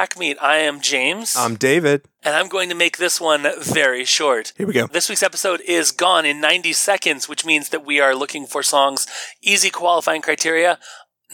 [0.00, 0.38] Track Meet.
[0.40, 1.36] I am James.
[1.36, 2.08] I'm David.
[2.22, 4.54] and I'm going to make this one very short.
[4.56, 4.86] Here we go.
[4.86, 8.62] This week's episode is gone in 90 seconds, which means that we are looking for
[8.62, 9.06] songs,
[9.42, 10.78] easy qualifying criteria,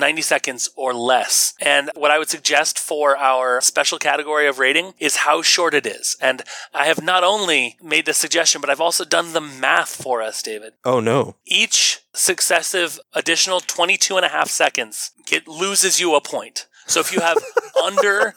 [0.01, 1.55] 90 seconds or less.
[1.61, 5.87] And what I would suggest for our special category of rating is how short it
[5.87, 6.17] is.
[6.21, 6.43] And
[6.75, 10.43] I have not only made the suggestion, but I've also done the math for us,
[10.43, 10.73] David.
[10.85, 11.37] Oh no.
[11.45, 16.67] Each successive additional 22 and a half seconds get, loses you a point.
[16.87, 17.37] So if you have
[17.85, 18.35] under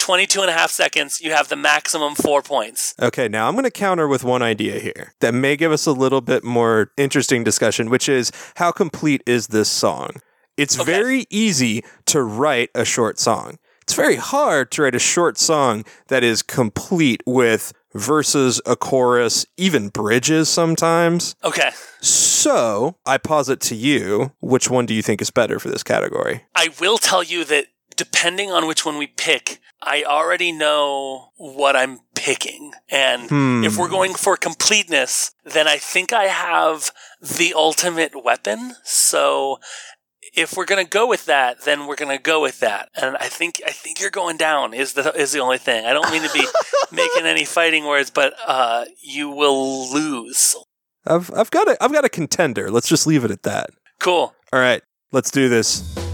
[0.00, 2.94] 22 and a half seconds, you have the maximum four points.
[3.00, 5.92] Okay, now I'm going to counter with one idea here that may give us a
[5.92, 10.10] little bit more interesting discussion, which is how complete is this song?
[10.56, 10.90] It's Okay.
[10.90, 13.58] very easy to write a short song.
[13.82, 19.46] It's very hard to write a short song that is complete with verses, a chorus,
[19.56, 21.34] even bridges sometimes.
[21.44, 21.70] Okay.
[22.00, 26.44] So I posit to you, which one do you think is better for this category?
[26.54, 27.66] I will tell you that
[27.96, 32.72] depending on which one we pick, I already know what I'm picking.
[32.90, 33.64] And Hmm.
[33.64, 38.76] if we're going for completeness, then I think I have the ultimate weapon.
[38.84, 39.58] So
[40.36, 42.90] if we're going to go with that, then we're going to go with that.
[42.94, 45.86] And I think I think you're going down is the is the only thing.
[45.86, 46.46] I don't mean to be
[46.92, 50.54] making any fighting words, but uh, you will lose.
[51.06, 52.70] I've I've got a I've got a contender.
[52.70, 53.70] Let's just leave it at that.
[53.98, 54.34] Cool.
[54.52, 56.05] All right, let's do this.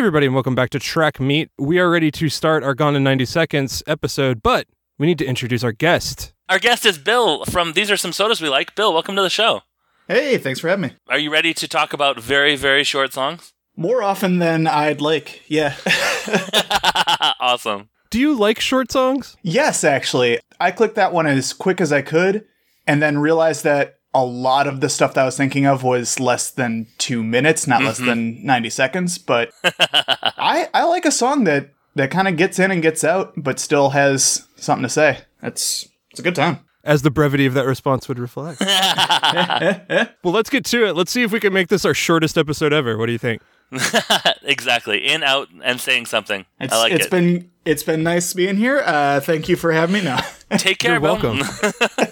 [0.00, 1.50] Everybody, and welcome back to Track Meet.
[1.58, 4.66] We are ready to start our Gone in 90 Seconds episode, but
[4.98, 6.32] we need to introduce our guest.
[6.48, 8.74] Our guest is Bill from These Are Some Sodas We Like.
[8.74, 9.60] Bill, welcome to the show.
[10.08, 10.92] Hey, thanks for having me.
[11.10, 13.52] Are you ready to talk about very, very short songs?
[13.76, 15.42] More often than I'd like.
[15.48, 15.76] Yeah.
[17.38, 17.90] awesome.
[18.08, 19.36] Do you like short songs?
[19.42, 20.38] yes, actually.
[20.58, 22.46] I clicked that one as quick as I could
[22.86, 26.18] and then realized that a lot of the stuff that I was thinking of was
[26.18, 29.18] less than two minutes, not less than 90 seconds.
[29.18, 33.32] But I, I like a song that, that kind of gets in and gets out,
[33.36, 35.18] but still has something to say.
[35.40, 36.60] That's it's a good time.
[36.82, 38.60] As the brevity of that response would reflect.
[40.22, 40.96] well, let's get to it.
[40.96, 42.96] Let's see if we can make this our shortest episode ever.
[42.96, 43.42] What do you think?
[44.42, 45.06] exactly.
[45.06, 46.46] In, out, and saying something.
[46.58, 47.10] It's, I like it's it.
[47.10, 48.82] been it's been nice being here.
[48.84, 50.02] Uh, thank you for having me.
[50.02, 50.20] Now,
[50.56, 51.18] Take care, You're Bill.
[51.20, 51.46] welcome.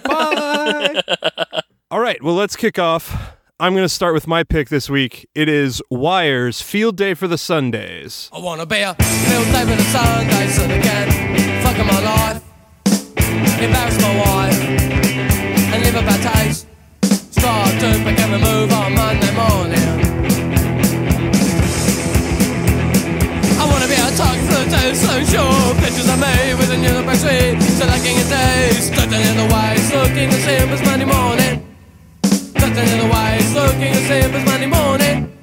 [0.05, 1.63] Bye.
[1.91, 3.35] All right, well, let's kick off.
[3.59, 5.27] I'm going to start with my pick this week.
[5.35, 8.29] It is Wire's Field Day for the Sundays.
[8.31, 11.09] I wanna be a field day with a Sunday so they can
[11.65, 12.45] fuck my life,
[13.57, 14.61] embarrass my wife,
[15.73, 16.67] and live a bad taste.
[17.33, 19.89] Start to a move on Monday morning.
[23.57, 25.75] I wanna be a talk for the day, so sure.
[25.81, 27.01] Pictures of me with a new
[27.73, 27.87] so
[29.25, 29.49] in the
[29.95, 31.58] looking the same as Monday morning.
[32.77, 35.39] Waist, looking the same as Monday morning.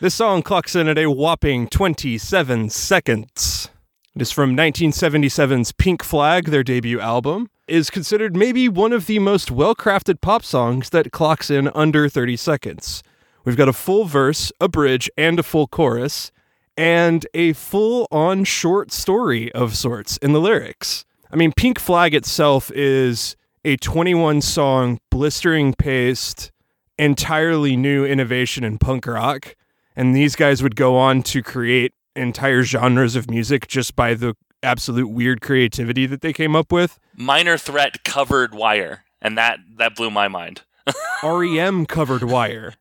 [0.00, 3.68] This song clocks in at a whopping 27 seconds.
[4.16, 7.50] It is from 1977's Pink Flag, their debut album.
[7.68, 12.08] Is considered maybe one of the most well crafted pop songs that clocks in under
[12.08, 13.02] 30 seconds.
[13.44, 16.32] We've got a full verse, a bridge, and a full chorus,
[16.74, 21.04] and a full on short story of sorts in the lyrics.
[21.30, 26.50] I mean, Pink Flag itself is a 21 song, blistering paced,
[26.98, 29.54] entirely new innovation in punk rock.
[29.94, 34.34] And these guys would go on to create entire genres of music just by the
[34.62, 36.98] absolute weird creativity that they came up with.
[37.16, 40.62] Minor Threat covered Wire, and that that blew my mind.
[41.22, 42.74] REM covered Wire.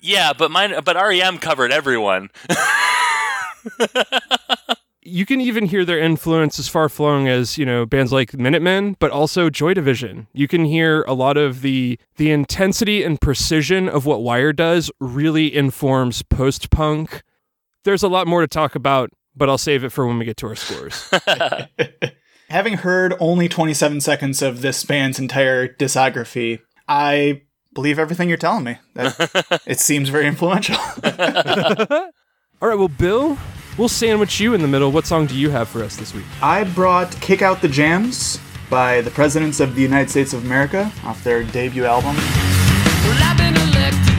[0.00, 2.30] Yeah, but mine, but REM covered everyone.
[5.06, 8.96] You can even hear their influence as far flowing as, you know, bands like Minutemen,
[8.98, 10.26] but also Joy Division.
[10.32, 14.90] You can hear a lot of the the intensity and precision of what Wire does
[14.98, 17.22] really informs post-punk.
[17.84, 20.36] There's a lot more to talk about, but I'll save it for when we get
[20.38, 21.08] to our scores.
[22.50, 27.42] Having heard only 27 seconds of this band's entire discography, I
[27.74, 28.78] believe everything you're telling me.
[28.94, 30.76] That, it seems very influential.
[32.62, 33.38] All right, well, Bill,
[33.78, 34.92] we'll sandwich you in the middle.
[34.92, 36.24] What song do you have for us this week?
[36.42, 38.40] I brought Kick Out the Jams
[38.70, 42.16] by the Presidents of the United States of America off their debut album.
[42.16, 44.15] Well,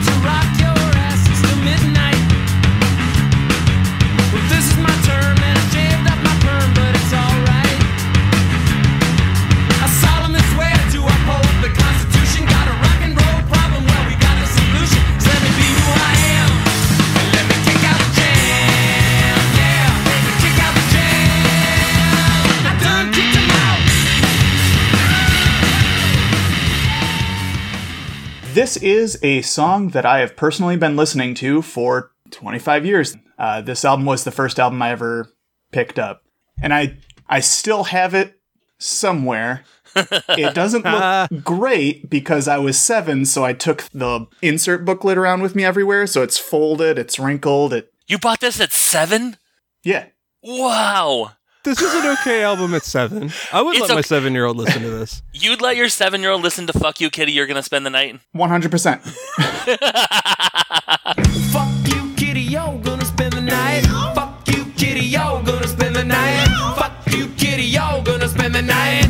[28.82, 33.16] is a song that I have personally been listening to for 25 years.
[33.38, 35.32] Uh, this album was the first album I ever
[35.72, 36.22] picked up,
[36.60, 36.98] and I
[37.28, 38.40] I still have it
[38.78, 39.64] somewhere.
[39.96, 45.42] it doesn't look great because I was seven, so I took the insert booklet around
[45.42, 46.06] with me everywhere.
[46.06, 47.72] So it's folded, it's wrinkled.
[47.72, 49.36] It You bought this at seven?
[49.82, 50.06] yeah.
[50.42, 51.32] Wow.
[51.68, 53.30] This is an okay album at seven.
[53.52, 55.22] I would It's let my seven year old listen to this.
[55.34, 57.90] You'd let your seven year old listen to Fuck You Kitty, You're Gonna Spend the
[57.90, 58.18] Night?
[58.34, 59.02] 100%.
[61.52, 63.82] Fuck you, kitty, yo, gonna spend the night.
[64.14, 66.46] Fuck you, kitty, yo, gonna spend the night.
[66.78, 69.06] Fuck you, kitty, yo, gonna spend the night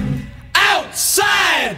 [0.56, 1.76] outside.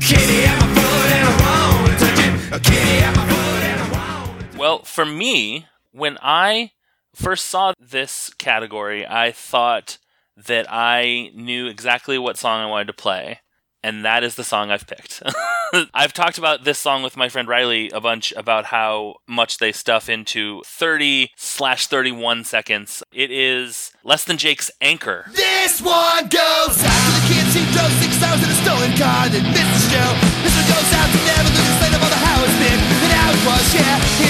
[0.00, 2.52] Kitty at my foot and I wanna touch it.
[2.52, 4.46] A kitty at my foot and I wanna.
[4.56, 6.70] Well, for me, when I
[7.12, 9.98] first saw this category, I thought
[10.36, 13.40] that I knew exactly what song I wanted to play,
[13.82, 15.22] and that is the song I've picked.
[15.94, 19.72] I've talked about this song with my friend Riley a bunch about how much they
[19.72, 23.02] stuff into 30 slash 31 seconds.
[23.12, 25.26] It is less than Jake's Anchor.
[25.32, 29.28] This one goes out to the kids who drove six hours in a stolen car
[29.32, 30.10] that missed the show.
[30.44, 33.12] This one goes out to never lose sight of all the how it's been and
[33.16, 33.64] how it was.
[33.72, 34.21] Yeah,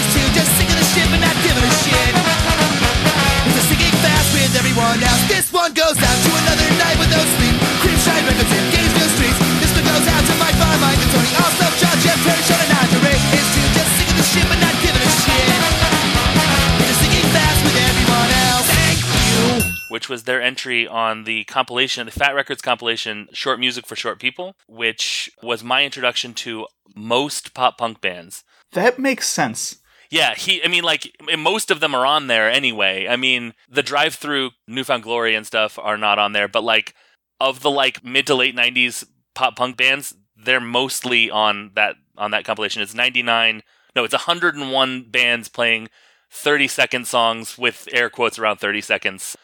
[20.23, 24.21] was their entry on the compilation, the Fat Wreck Chords compilation, Short Music for Short
[24.21, 28.45] People, which was my introduction to most pop punk bands.
[28.73, 29.79] That makes sense.
[30.11, 30.63] Yeah, he.
[30.63, 33.09] I mean, like most of them are on there anyway.
[33.09, 36.95] I mean, the drive-through, New Found Glory and stuff are not on there, but like
[37.41, 39.05] of the like mid to late '90s
[39.35, 42.83] pop punk bands, they're mostly on that on that compilation.
[42.83, 43.63] It's 99.
[43.97, 45.89] No, it's 101 bands playing
[46.31, 49.37] 30 second songs with air quotes around 30 seconds.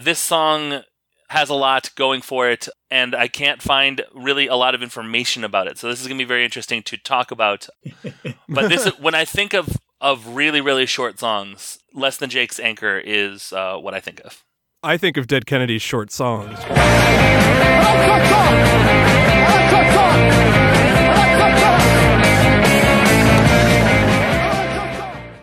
[0.00, 0.82] This song
[1.28, 5.42] has a lot going for it, and I can't find really a lot of information
[5.42, 5.76] about it.
[5.76, 7.68] So this is going to be very interesting to talk about.
[8.48, 13.02] but this, when I think of of really really short songs, less than Jake's Anchor
[13.04, 14.44] is uh, what I think of.
[14.84, 16.56] I think of Dead Kennedy's short songs.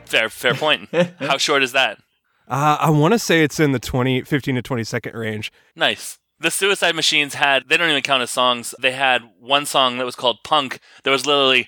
[0.06, 0.88] Fair fair point.
[1.20, 2.00] How short is that?
[2.48, 5.52] Uh, I want to say it's in the 20, 15 to 20 second range.
[5.76, 6.20] Nice.
[6.40, 8.76] The Suicide Machines had, they don't even count as songs.
[8.80, 11.68] They had one song that was called Punk that was literally.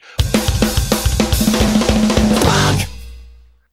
[2.43, 2.89] Punk!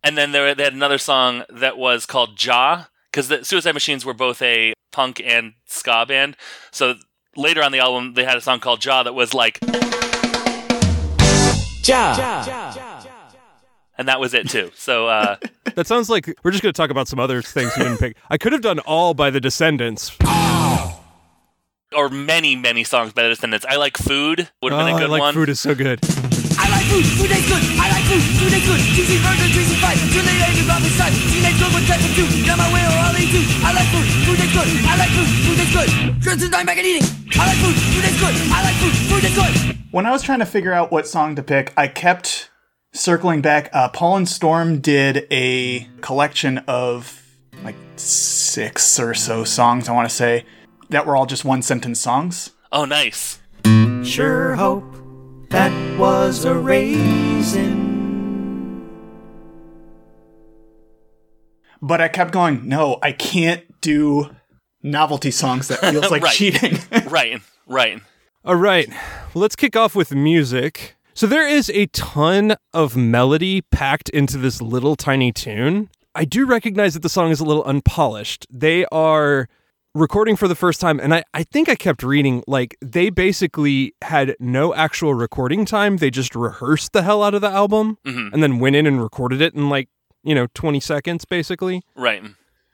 [0.02, 4.06] And then there, they had another song that was called Ja, because the Suicide Machines
[4.06, 6.37] were both a punk and ska band.
[6.70, 6.94] So
[7.37, 9.58] later on the album, they had a song called Ja that was like.
[13.96, 14.70] And that was it too.
[14.74, 15.36] So uh,
[15.74, 18.16] That sounds like we're just going to talk about some other things you didn't pick.
[18.30, 20.16] I could have done all by the Descendents.
[21.94, 23.64] or many, many songs by the Descendents.
[23.68, 25.34] I like Food would have Oh, been a good like one.
[25.34, 26.00] food is so good.
[26.58, 27.62] I like food, food tastes good.
[27.78, 28.80] I like food, food tastes good.
[28.94, 29.98] Cheesy burger, cheesy fight.
[30.10, 31.14] Too late, age about the side.
[31.30, 32.26] Teenage girl with type of two.
[32.46, 33.42] Now my way or I'll eat you.
[33.62, 34.68] I like food, food tastes good.
[34.90, 35.90] I like food, food tastes good.
[36.22, 37.06] Crimson time back and eating.
[37.38, 38.34] I like food, food tastes good.
[38.50, 39.54] I like food, food tastes good.
[39.90, 42.50] When I was trying to figure out what song to pick, I kept
[42.94, 43.68] circling back.
[43.72, 47.20] Uh, Paul and Storm did a collection of
[47.62, 50.44] like six or so songs, I want to say,
[50.90, 52.50] that were all just one sentence songs.
[52.72, 53.40] Oh, nice.
[54.02, 54.84] Sure hope
[55.50, 57.82] that was a raisin.
[61.80, 64.30] But I kept going, no, I can't do
[64.82, 65.68] novelty songs.
[65.68, 66.34] That feels like Right.
[66.34, 66.78] cheating.
[67.10, 68.00] Right, right.
[68.44, 70.96] All right, well, let's kick off with music.
[71.14, 75.88] So there is a ton of melody packed into this little tiny tune.
[76.14, 78.47] I do recognize that the song is a little unpolished.
[78.50, 79.49] They are
[79.94, 83.94] recording for the first time, and I, I think I kept reading like they basically
[84.02, 85.99] had no actual recording time.
[85.99, 88.33] They just rehearsed the hell out of the album Mhm.
[88.33, 89.88] and then went in and recorded it in like,
[90.25, 91.83] you know, 20 seconds basically.
[91.94, 92.23] Right.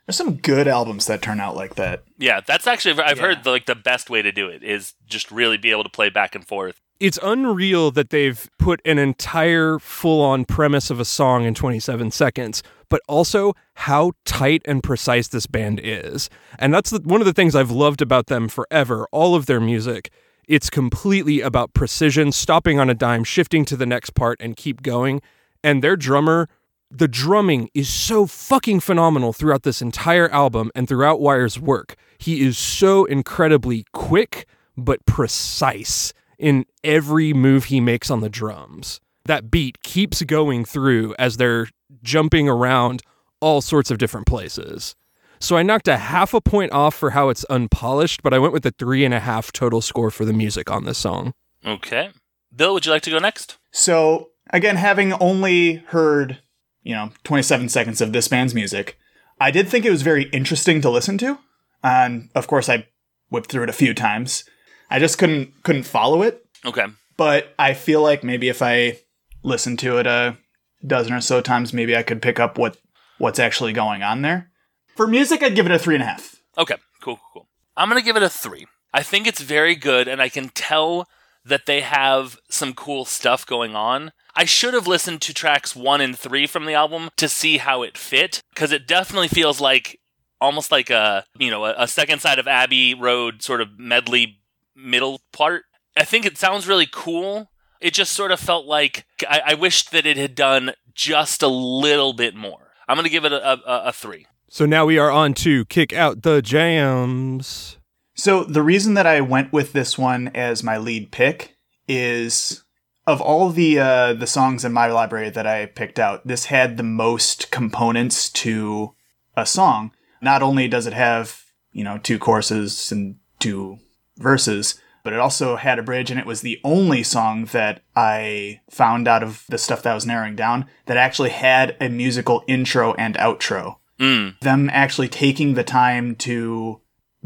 [0.07, 2.03] There's some good albums that turn out like that.
[2.17, 3.23] Yeah, that's actually I've Yeah.
[3.23, 5.89] heard the, like the best way to do it is just really be able to
[5.89, 6.81] play back and forth.
[7.01, 12.11] It's unreal that they've put an entire full on premise of a song in 27
[12.11, 16.29] seconds, but also how tight and precise this band is.
[16.59, 19.07] And that's the, one of the things I've loved about them forever.
[19.11, 20.11] All of their music,
[20.47, 24.83] it's completely about precision, stopping on a dime, shifting to the next part, and keep
[24.83, 25.23] going.
[25.63, 26.49] And their drummer,
[26.91, 31.95] the drumming is so fucking phenomenal throughout this entire album and throughout Wire's work.
[32.19, 34.45] He is so incredibly quick,
[34.77, 38.99] but precise in every move he makes on the drums.
[39.25, 41.67] that beat keeps going through as they're
[42.03, 43.03] jumping around
[43.39, 44.95] all sorts of different places.
[45.39, 48.53] So I knocked a half a point off for how it's unpolished, but I went
[48.53, 51.33] with a three and a half total score for the music on this song.
[51.65, 52.09] Okay.
[52.55, 53.57] Bill, would you like to go next?
[53.71, 56.39] So, again, having only heard,
[56.83, 58.97] you know, 27 seconds of this band's music,
[59.39, 61.39] I did think it was very interesting to listen to.
[61.83, 62.87] And of course, I
[63.29, 64.43] whipped through it a few times.
[64.91, 66.45] I just couldn't couldn't follow it.
[66.65, 66.85] Okay.
[67.17, 68.99] But I feel like maybe if I
[69.43, 70.37] listened to it a
[70.85, 72.77] dozen or so times, maybe I could pick up what
[73.17, 74.51] what's actually going on there.
[74.95, 76.35] For music, I'd give it a three and a half.
[76.57, 76.75] Okay.
[77.01, 77.47] Cool, cool, cool.
[77.77, 78.67] I'm going to give it a three.
[78.93, 81.07] I think it's very good, and I can tell
[81.45, 84.11] that they have some cool stuff going on.
[84.35, 87.81] I should have listened to tracks one and three from the album to see how
[87.81, 89.99] it fit, because it definitely feels like
[90.39, 94.40] almost like a you know a, a second side of Abbey Road sort of medley
[94.75, 95.63] middle part.
[95.97, 97.49] I think it sounds really cool.
[97.79, 101.47] It just sort of felt like I, I wished that it had done just a
[101.47, 102.71] little bit more.
[102.87, 104.27] I'm going to give it a, a, a three.
[104.49, 107.77] So now we are on to kick out the jams.
[108.15, 111.55] So the reason that I went with this one as my lead pick
[111.87, 112.63] is
[113.07, 116.77] of all the uh, the songs in my library that I picked out, this had
[116.77, 118.93] the most components to
[119.35, 119.91] a song.
[120.21, 123.79] Not only does it have you know two choruses and two
[124.21, 128.61] verses, but it also had a bridge, and it was the only song that I
[128.69, 132.43] found out of the stuff that I was narrowing down that actually had a musical
[132.47, 133.77] intro and outro.
[133.99, 134.39] Mm.
[134.39, 136.81] Them actually taking the time to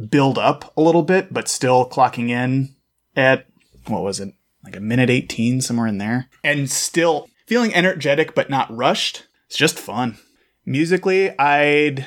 [0.10, 2.75] build up a little bit, but still clocking in
[3.16, 3.48] at
[3.88, 4.34] what was it,
[4.64, 9.28] like a minute 18, somewhere in there, and still feeling energetic but not rushed.
[9.48, 10.18] It's just fun.
[10.66, 12.06] Musically, I'd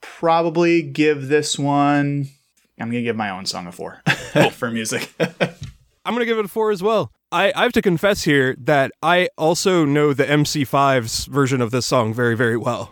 [0.00, 2.28] probably give this one.
[2.80, 4.02] I'm gonna give my own song a four
[4.52, 5.12] for music.
[5.20, 7.12] I'm going to give it a four as well.
[7.30, 11.84] I, I have to confess here that I also know the MC5's version of this
[11.84, 12.90] song very, very well.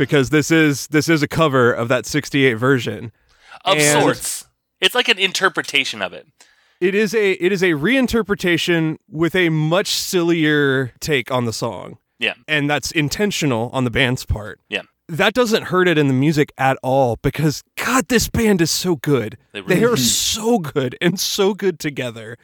[0.00, 3.12] Because this is this is a cover of that 68 version.
[3.66, 4.46] Of And- sorts.
[4.80, 6.26] It's like an interpretation of it.
[6.80, 11.98] It is a it is a reinterpretation with a much sillier take on the song.
[12.18, 12.32] Yeah.
[12.48, 14.58] And that's intentional on the band's part.
[14.70, 14.82] Yeah.
[15.06, 18.96] That doesn't hurt it in the music at all because god this band is so
[18.96, 19.36] good.
[19.52, 22.38] They They, really are so good and so good together.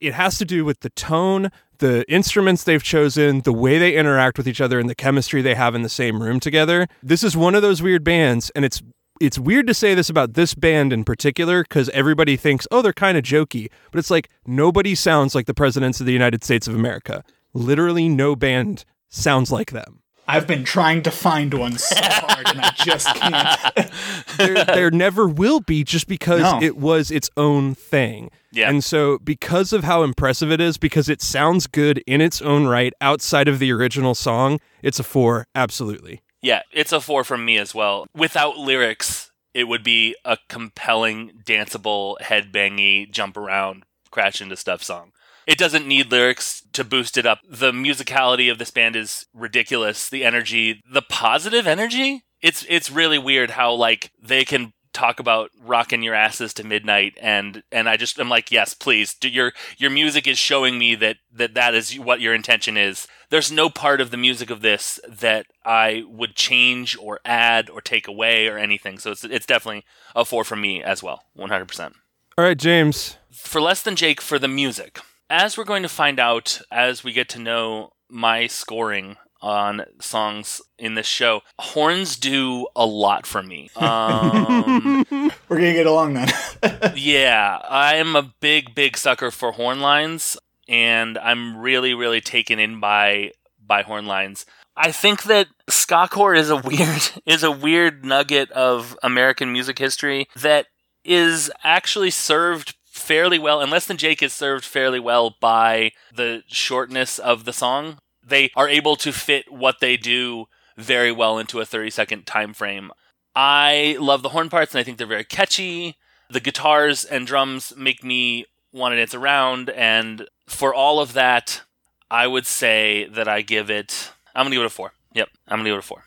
[0.00, 1.50] It has to do with the tone,
[1.82, 5.56] the instruments they've chosen, the way they interact with each other and the chemistry they
[5.56, 6.86] have in the same room together.
[7.02, 8.80] This is one of those weird bands and it's
[9.20, 12.92] it's weird to say this about this band in particular because everybody thinks, oh, they're
[12.92, 13.68] kind of jokey.
[13.90, 17.24] But it's like nobody sounds like the presidents of the United States of America.
[17.52, 20.01] Literally, no band sounds like them.
[20.32, 23.90] I've been trying to find one so hard and I just can't.
[24.38, 26.60] There, there never will be just because No.
[26.62, 28.30] it was its own thing.
[28.50, 28.70] Yeah.
[28.70, 32.66] And so, because of how impressive it is, because it sounds good in its own
[32.66, 36.22] right outside of the original song, it's a four, absolutely.
[36.40, 38.06] Yeah, it's a four from me as well.
[38.16, 45.12] Without lyrics, it would be a compelling, danceable, headbangy, jump around, crash into stuff song.
[45.46, 47.40] It doesn't need lyrics to boost it up.
[47.48, 50.08] The musicality of this band is ridiculous.
[50.08, 52.22] The energy, the positive energy.
[52.40, 57.16] It's it's really weird how like they can talk about rocking your asses to midnight
[57.20, 60.94] and and I just I'm like yes please do your your music is showing me
[60.96, 64.60] that that that is what your intention is there's no part of the music of
[64.60, 69.46] this that I would change or add or take away or anything so it's it's
[69.46, 69.84] definitely
[70.14, 71.92] a 4 from me as well 100%
[72.36, 73.16] All right, James.
[73.30, 74.98] for less than Jake for the music.
[75.32, 80.60] As we're going to find out as we get to know my scoring on songs
[80.78, 83.70] in this show, horns do a lot for me.
[83.80, 85.06] Um,
[85.48, 86.28] We're gonna get along then.
[86.96, 90.36] yeah, I'm a big, big sucker for horn lines,
[90.68, 94.44] and I'm really, really taken in by by horn lines.
[94.76, 100.28] I think that skacore is a weird is a weird nugget of American music history
[100.36, 100.66] that
[101.04, 106.42] is actually served fairly well, and Less Than Jake is served fairly well by the
[106.46, 107.98] shortness of the song.
[108.24, 112.54] They are able to fit what they do very well into a 30 second time
[112.54, 112.90] frame.
[113.34, 115.96] I love the horn parts and I think they're very catchy.
[116.30, 121.62] The guitars and drums make me want to dance around, and for all of that,
[122.10, 124.12] I would say that I give it.
[124.34, 124.92] I'm gonna give it a four.
[125.14, 126.04] Yep, I'm gonna give it a four.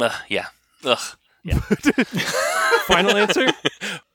[0.00, 0.46] Ugh, yeah.
[0.84, 0.98] Ugh.
[1.44, 1.58] Yeah.
[2.86, 3.48] Final answer?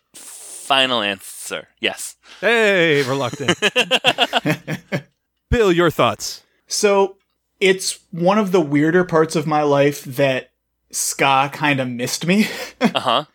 [0.74, 1.68] Final answer.
[1.80, 2.16] Yes.
[2.42, 3.60] Hey, reluctant.
[5.52, 6.42] Bill, your thoughts?
[6.66, 7.18] So
[7.60, 10.50] it's one of the weirder parts of my life that
[10.90, 12.48] ska kind of missed me.
[12.82, 13.26] Uh huh.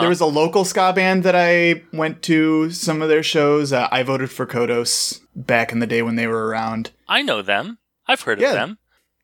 [0.00, 3.72] There was a local ska band that I went to some of their shows.
[3.72, 6.90] Uh, I voted for Kodos back in the day when they were around.
[7.08, 7.78] I know them.
[8.08, 8.48] I've heard Yeah.
[8.48, 8.78] of them.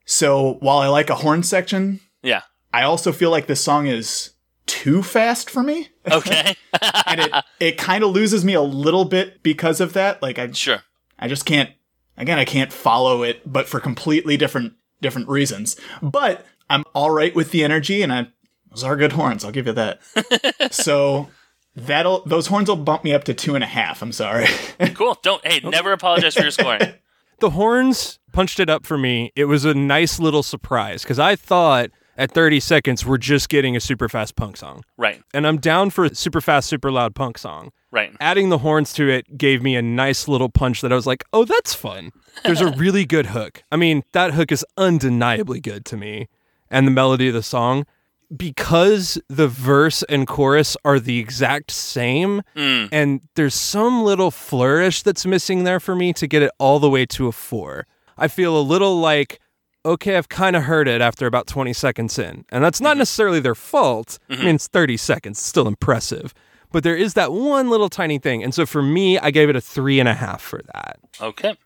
[0.07, 2.43] So while I like a horn section, Yeah.
[2.73, 4.31] I also feel like this song is
[4.65, 5.89] too fast for me.
[6.11, 6.57] Okay.
[7.07, 10.23] and it, it kind of loses me a little bit because of that.
[10.23, 10.83] Like I sure.
[11.19, 11.71] I just can't
[12.17, 15.77] again I can't follow it but for completely different different reasons.
[16.03, 18.29] But I'm all right with the energy and I
[18.71, 20.01] those are good horns, I'll give you that.
[20.73, 21.29] so
[21.77, 24.03] that'll those horns will bump me up to two and a half.
[24.03, 24.47] I'm sorry.
[24.95, 25.19] Cool.
[25.23, 25.45] Don't.
[25.47, 26.95] Hey, never apologize for your scoring.
[27.41, 29.33] The horns punched it up for me.
[29.35, 33.77] It was a nice little surprise because I thought at 30 seconds we're just getting
[33.77, 34.83] a super fast punk song.
[34.97, 35.23] Right.
[35.33, 37.71] And I'm down for a super fast, super loud punk song.
[37.91, 38.13] Right.
[38.21, 41.25] Adding the horns to it gave me a nice little punch that I was like,
[41.33, 42.11] oh, that's fun.
[42.45, 43.63] There's a really good hook.
[43.73, 46.29] I mean, that hook is undeniably good to me.
[46.71, 47.85] And the melody of the song,
[48.35, 52.89] because the verse and chorus are the exact same, Mm.
[52.91, 56.91] and there's some little flourish that's missing there for me to get it all the
[56.91, 57.87] way to a four.
[58.17, 59.41] I feel a little like,
[59.85, 62.45] okay, I've kind of heard it after about 20 seconds in.
[62.51, 63.01] And that's not mm-hmm.
[63.01, 64.19] necessarily their fault.
[64.29, 64.45] I mm-hmm.
[64.47, 66.35] mean, it's 30 seconds, still impressive.
[66.73, 68.43] But there is that one little tiny thing.
[68.43, 70.99] And so for me, I gave it a three and a half for that.
[71.21, 71.57] Okay.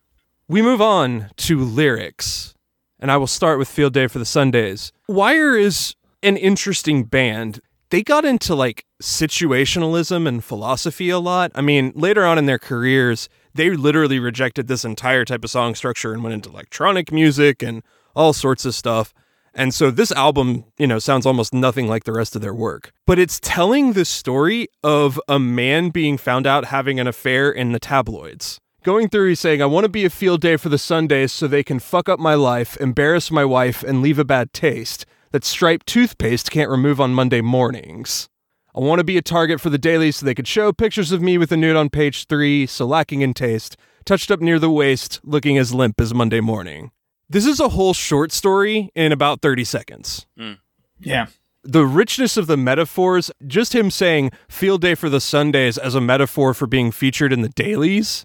[0.48, 2.54] We move on to lyrics,
[2.98, 4.92] and I will start with Field Day for the Sundays.
[5.06, 7.60] Wire is an interesting band.
[7.90, 11.52] They got into like situationalism and philosophy a lot.
[11.54, 15.74] I mean, later on in their careers, they literally rejected this entire type of song
[15.74, 17.82] structure and went into electronic music and
[18.18, 19.14] all sorts of stuff.
[19.54, 22.92] And so this album, you know, sounds almost nothing like the rest of their work.
[23.06, 27.72] But it's telling the story of a man being found out having an affair in
[27.72, 28.58] the tabloids.
[28.82, 31.46] Going through, he's saying, I want to be a field day for the Sundays so
[31.46, 35.44] they can fuck up my life, embarrass my wife, and leave a bad taste that
[35.44, 38.28] striped toothpaste can't remove on Monday mornings.
[38.74, 41.20] I want to be a target for the dailies so they could show pictures of
[41.20, 44.70] me with a nude on page three, so lacking in taste, touched up near the
[44.70, 46.92] waist, looking as limp as Monday morning.
[47.28, 50.54] This is a whole short story in about 30 seconds hmm.
[50.98, 51.26] yeah.
[51.62, 56.00] the richness of the metaphors, just him saying field day for the Sundays as a
[56.00, 58.24] metaphor for being featured in the dailies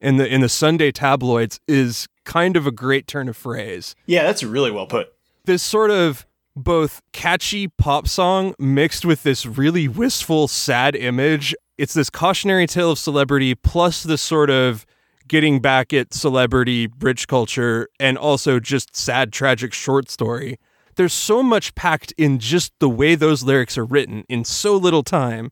[0.00, 3.94] in the in the Sunday tabloids is kind of a great turn of phrase.
[4.06, 5.12] Yeah, that's really well put.
[5.44, 11.54] This sort of both catchy pop song mixed with this really wistful sad image.
[11.78, 14.86] It's this cautionary tale of celebrity plus this sort of
[15.28, 20.58] getting back at celebrity bridge culture and also just sad tragic short story.
[20.96, 25.02] There's so much packed in just the way those lyrics are written in so little
[25.02, 25.50] time.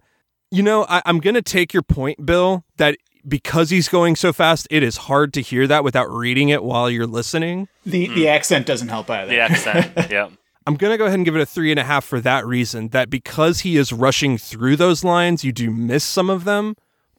[0.50, 4.32] You know, I, I'm going to take your point, Bill, that because he's going so
[4.32, 7.68] fast, it is hard to hear that without reading it while you're listening.
[7.84, 8.28] The the hmm.
[8.28, 9.30] accent doesn't help either.
[9.30, 9.92] The accent.
[10.10, 10.28] yeah.
[10.66, 12.46] I'm going to go ahead and give it a three and a half for that
[12.46, 16.74] reason that because he is rushing through those lines, you do miss some of them.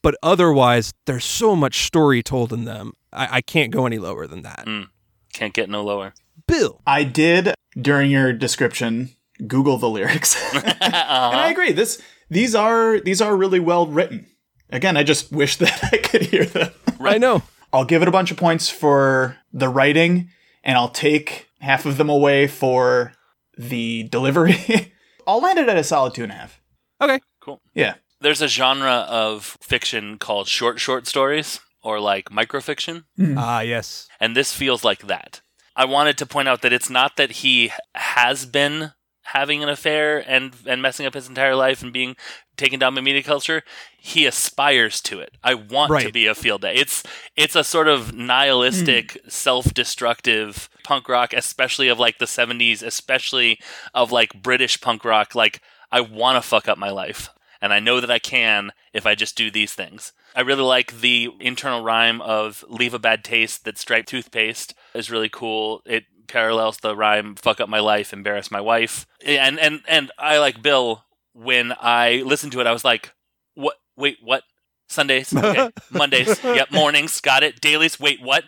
[0.05, 2.93] But otherwise, there's so much story told in them.
[3.11, 4.65] I, I can't go any lower than that.
[4.67, 4.89] Mm.
[5.33, 6.13] Can't get no lower.
[6.47, 6.79] Bill.
[6.85, 9.09] I did during your description
[9.47, 10.75] Google the lyrics, uh-huh.
[10.79, 11.71] and I agree.
[11.71, 14.27] This these are these are really well written.
[14.69, 16.71] Again, I just wish that I could hear them.
[16.99, 17.41] I know.
[17.73, 20.29] I'll give it a bunch of points for the writing,
[20.63, 23.13] and I'll take half of them away for
[23.57, 24.93] the delivery.
[25.25, 26.61] I'll land it at a solid two and a half.
[27.01, 27.19] Okay.
[27.41, 27.59] Cool.
[27.73, 27.95] Yeah.
[28.21, 33.04] There's a genre of fiction called short short stories or like microfiction,
[33.38, 34.08] Ah, yes.
[34.19, 35.41] and this feels like that.
[35.75, 40.23] I wanted to point out that it's not that he has been having an affair
[40.28, 42.15] and and messing up his entire life and being
[42.58, 43.63] taken down by media culture.
[43.97, 45.34] He aspires to it.
[45.43, 46.75] I want to be a field day.
[46.75, 47.04] It's
[47.36, 53.60] it's a sort of nihilistic, self-destructive punk rock, especially of like the 70s, especially
[53.93, 55.36] of like British punk rock.
[55.36, 57.30] Like I want to fuck up my life.
[57.61, 60.13] And I know that I can if I just do these things.
[60.35, 65.11] I really like the internal rhyme of leave a bad taste that striped toothpaste is
[65.11, 65.81] really cool.
[65.85, 69.05] It parallels the rhyme fuck up my life, embarrass my wife.
[69.25, 73.13] And and and I like Bill when I listened to it, I was like,
[73.53, 74.43] What wait, what?
[74.88, 75.71] Sundays, okay.
[75.91, 77.60] Mondays, yep, mornings, got it.
[77.60, 78.43] Dailies, wait, what?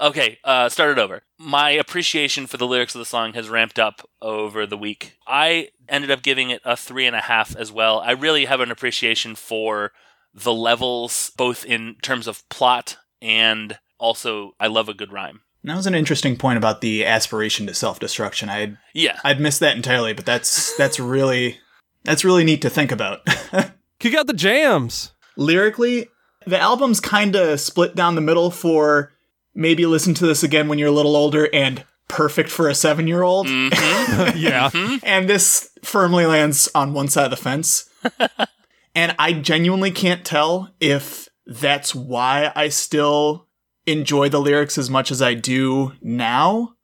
[0.00, 1.22] Okay, uh, start it over.
[1.38, 5.16] My appreciation for the lyrics of the song has ramped up over the week.
[5.26, 8.00] I ended up giving it a three and a half as well.
[8.00, 9.92] I really have an appreciation for
[10.34, 15.40] the levels, both in terms of plot and also I love a good rhyme.
[15.62, 18.48] And that was an interesting point about the aspiration to self destruction.
[18.48, 21.58] I'd Yeah, I'd missed that entirely, but that's that's really
[22.04, 23.26] That's really neat to think about.
[23.98, 25.12] Kick out the jams.
[25.36, 26.08] Lyrically,
[26.46, 29.12] the album's kind of split down the middle for
[29.54, 33.06] maybe listen to this again when you're a little older and perfect for a seven
[33.06, 33.46] year old.
[33.48, 34.38] Mm-hmm.
[34.38, 34.70] yeah.
[34.70, 34.96] Mm-hmm.
[35.02, 37.88] and this firmly lands on one side of the fence.
[38.94, 43.48] and I genuinely can't tell if that's why I still
[43.86, 46.74] enjoy the lyrics as much as I do now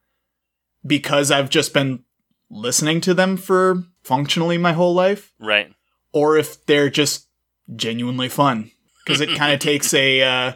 [0.86, 2.04] because I've just been
[2.50, 5.72] listening to them for functionally my whole life Right.
[6.12, 7.28] or if they're just
[7.74, 8.70] genuinely fun
[9.04, 10.52] because it kind of takes a uh,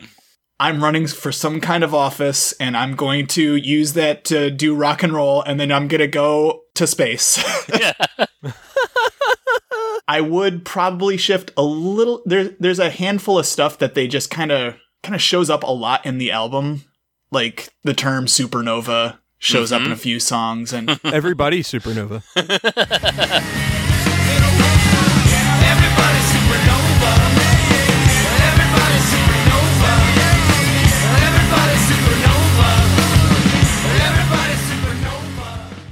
[0.59, 4.75] I'm running for some kind of office and I'm going to use that to do
[4.75, 7.42] rock and roll and then I'm going to go to space.
[10.09, 14.31] I would probably shift a little there there's a handful of stuff that they just
[14.31, 16.85] kind of kind of shows up a lot in the album
[17.31, 22.23] like the term supernova shows up in a few songs and Everybody supernova.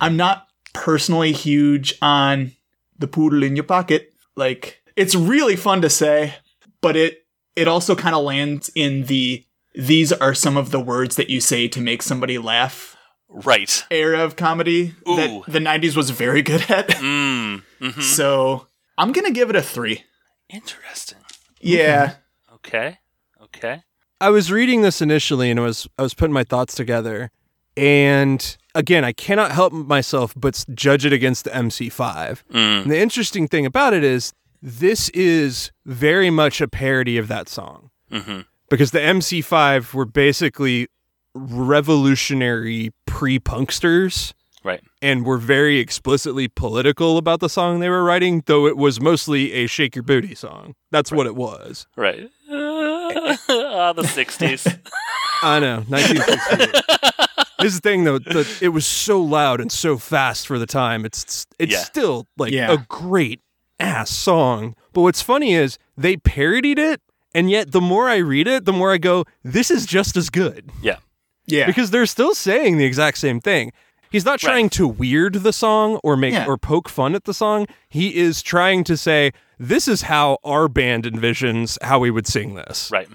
[0.05, 2.53] I'm not personally huge on
[2.99, 4.12] the poodle in your pocket.
[4.37, 6.35] Like it's really fun to say,
[6.83, 11.17] but it it also kind of lands in the these are some of the words
[11.17, 12.97] that you say to make somebody laugh
[13.29, 13.83] Right.
[13.90, 15.17] era of comedy Ooh.
[15.17, 16.88] that the 90s was very good at.
[16.90, 17.62] Mm.
[17.81, 20.05] hmm so, I'm going to give it a 3.
[20.51, 21.19] Interesting.
[21.61, 22.14] Yeah.
[22.55, 22.99] Okay.
[23.43, 23.83] Okay.
[24.21, 27.31] I was reading this initially and I was I was putting my thoughts together
[27.77, 32.42] and again I cannot help myself but judge it against the MC5.
[32.52, 32.88] Mm.
[32.88, 34.32] The interesting thing about it is
[34.62, 37.90] this is very much a parody of that song.
[38.10, 40.88] hmm Because the MC5 were basically
[41.34, 44.32] revolutionary pre-punksters
[44.62, 44.80] Right.
[45.02, 49.52] and were very explicitly political about the song they were writing, though it was mostly
[49.52, 50.74] a shake your booty song.
[50.90, 51.87] That's what it was.
[51.96, 52.30] Right.
[52.50, 54.78] ah, the 60s.
[55.42, 56.84] I know, 1968.
[57.64, 60.66] this is the thing though, the, it was so loud and so fast for the
[60.66, 61.05] time.
[61.05, 61.79] It's it's Yeah.
[61.85, 62.72] still like Yeah.
[62.72, 63.40] a great
[63.81, 64.74] ass song.
[64.92, 67.00] But what's funny is they parodied it,
[67.35, 70.31] and yet the more I read it, the more I go, this is just as
[70.31, 70.98] good yeah.
[71.46, 71.66] Yeah.
[71.66, 73.72] because they're still saying the exact same thing.
[74.11, 76.46] He's not trying to weird the song or make Yeah.
[76.46, 77.66] or poke fun at the song.
[77.88, 82.55] He is trying to say this is how our band envisions how we would sing
[82.55, 82.90] this.
[82.92, 83.09] Right.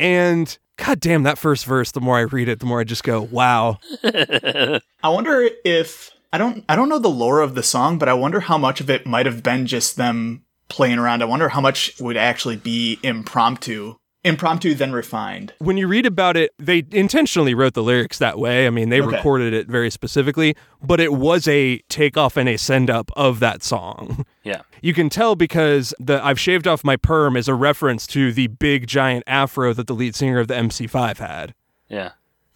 [0.00, 3.04] And god damn that first verse, the more I read it, the more I just
[3.04, 3.78] go, wow.
[4.02, 8.14] I wonder if I don't I don't know the lore of the song, but I
[8.14, 11.20] wonder how much of it might have been just them playing around.
[11.20, 13.96] I wonder how much would actually be impromptu.
[14.22, 15.54] Impromptu then refined.
[15.60, 18.66] when you read about it, they intentionally wrote the lyrics that way.
[18.66, 19.16] I mean, they Okay.
[19.16, 23.62] recorded it very specifically, but it was a takeoff and a send up of that
[23.62, 24.26] song.
[24.42, 24.62] Yeah.
[24.82, 28.46] You can tell because the I've shaved off my perm is a reference to the
[28.48, 31.54] big giant afro that the lead singer of the MC5 had.
[31.88, 32.10] Yeah.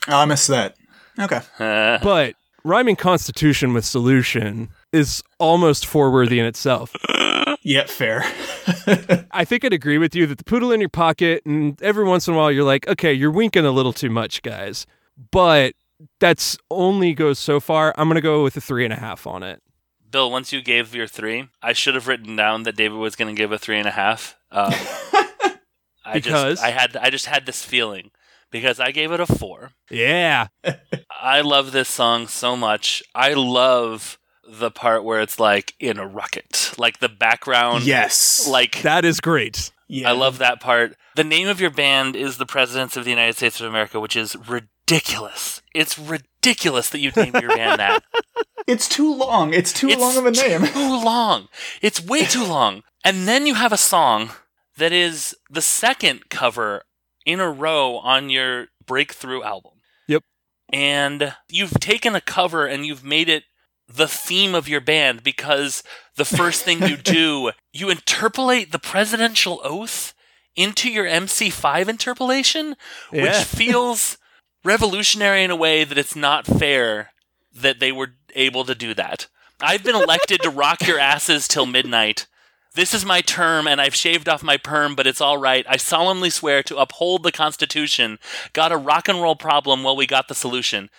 [0.08, 0.76] Oh, I missed that.
[1.18, 1.40] Okay.
[1.58, 6.94] But rhyming constitution with solution is almost four worthy in itself.
[7.66, 8.20] Yeah, fair.
[9.30, 12.28] I think I'd agree with you that the poodle in your pocket, and every once
[12.28, 14.84] in a while you're like, okay, you're winking a little too much, guys.
[15.30, 15.74] But
[16.20, 17.94] that's only goes so far.
[17.96, 19.62] I'm gonna go with a three and a half on it.
[20.10, 23.34] Bill, once you gave your three, I should have written down that David was going
[23.34, 24.36] to give a three and a half.
[24.50, 24.72] Um,
[26.04, 26.54] I Because?
[26.60, 28.10] just, I had, I just had this feeling
[28.50, 29.70] because I gave it a four.
[29.90, 30.48] Yeah,
[31.10, 33.02] I love this song so much.
[33.14, 37.84] I love the part where it's like in a rocket, like the background.
[37.84, 38.46] yes.
[38.48, 39.70] Like that is great.
[39.88, 40.08] yeah.
[40.08, 40.96] I love that part.
[41.16, 44.16] The name of your band is the Presidents of the United States of America, which
[44.16, 45.62] is ridiculous.
[45.74, 48.02] It's ridiculous that you named your band that.
[48.66, 49.52] It's too long.
[49.52, 50.62] It's too It's long of a name.
[50.66, 51.48] Too long.
[51.82, 52.82] It's way too long.
[53.04, 54.30] And then you have a song
[54.78, 56.84] that is the second cover
[57.26, 59.72] in a row on your breakthrough album.
[60.08, 60.22] Yep.
[60.72, 63.44] And you've taken a cover and you've made it
[63.88, 65.82] the theme of your band because
[66.16, 70.14] the first thing you do, you interpolate the presidential oath
[70.56, 72.76] into your MC5 interpolation,
[73.10, 73.44] which Yeah.
[73.44, 74.18] feels
[74.64, 77.10] revolutionary in a way that it's not fair
[77.54, 79.26] that they were able to do that.
[79.60, 82.26] I've been elected to rock your asses till midnight.
[82.74, 85.64] This is my term, and I've shaved off my perm, but it's all right.
[85.68, 88.18] I solemnly swear to uphold the Constitution.
[88.52, 90.90] Got a rock and roll problem, well, we got the solution.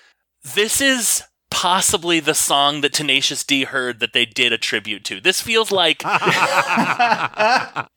[0.41, 1.23] This is
[1.55, 5.21] possibly the song that Tenacious D heard that they did a tribute to.
[5.21, 6.01] This feels like.
[6.05, 7.87] I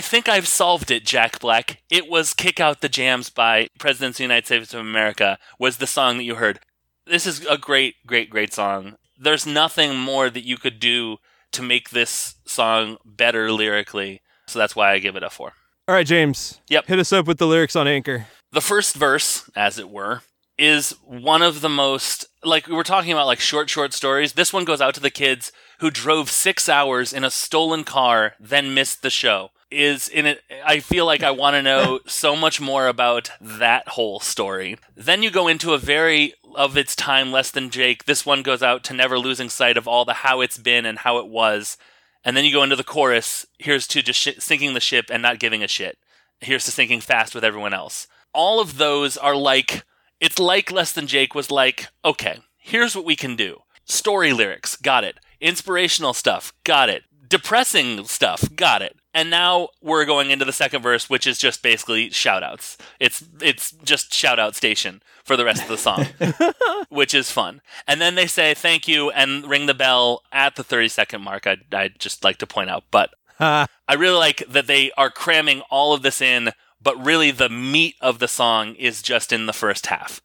[0.00, 1.82] think I've solved it, Jack Black.
[1.90, 5.76] It was Kick Out the Jams by Presidents of the United States of America, was
[5.76, 6.60] the song that you heard.
[7.06, 8.96] This is a great, great, great song.
[9.18, 11.18] There's nothing more that you could do
[11.52, 14.22] to make this song better lyrically.
[14.46, 15.52] So that's why I give it a four.
[15.86, 16.60] All right, James.
[16.70, 16.86] Yep.
[16.86, 18.26] Hit us up with the lyrics on Anchor.
[18.52, 20.22] The first verse, as it were,
[20.58, 24.32] is one of the most like we were talking about like short short stories.
[24.32, 28.34] This one goes out to the kids who drove 6 hours in a stolen car
[28.40, 29.50] then missed the show.
[29.70, 33.88] Is in it I feel like I want to know so much more about that
[33.88, 34.76] whole story.
[34.96, 38.04] Then you go into a very of its time less than Jake.
[38.04, 40.98] This one goes out to never losing sight of all the how it's been and
[40.98, 41.76] how it was.
[42.24, 43.46] And then you go into the chorus.
[43.58, 45.98] Here's to just sh- sinking the ship and not giving a shit.
[46.40, 48.08] Here's to sinking fast with everyone else.
[48.32, 49.84] All of those are like
[50.20, 53.62] it's like Less Than Jake was like, okay, here's what we can do.
[53.84, 55.18] Story lyrics, got it.
[55.40, 57.04] Inspirational stuff, got it.
[57.28, 58.96] Depressing stuff, got it.
[59.14, 62.78] And now we're going into the second verse, which is just basically shout outs.
[63.00, 66.06] It's it's just shout out station for the rest of the song.
[66.88, 67.60] which is fun.
[67.86, 71.46] And then they say thank you and ring the bell at the 30 second mark.
[71.46, 72.84] I'd, I'd just like to point out.
[72.90, 73.10] But.
[73.40, 76.50] I really like that they are cramming all of this in,
[76.80, 80.20] but really the meat of the song is just in the first half.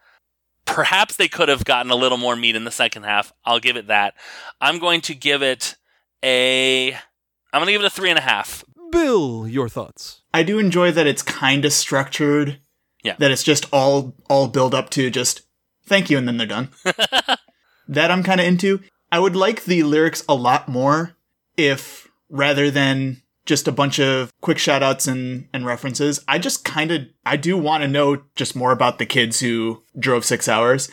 [0.66, 3.34] Perhaps they could have gotten a little more meat in the second half.
[3.46, 4.13] I'll give it that.
[4.62, 5.76] I'm going to give it
[6.24, 6.94] a.
[7.52, 8.63] I'm going to give it a three and a half.
[8.92, 10.22] Bill, your thoughts.
[10.34, 12.60] I do enjoy that it's kind of structured.
[13.04, 13.16] Yeah.
[13.20, 15.42] That it's just all all build up to just
[15.86, 16.70] thank you and then they're done.
[17.88, 18.80] that I'm kind of into.
[19.12, 21.18] I would like the lyrics a lot more
[21.58, 26.63] if rather than just a bunch of quick shout outs and, and references, I just
[26.63, 30.47] kind of I do want to know just more about the kids who drove 6
[30.47, 30.89] hours.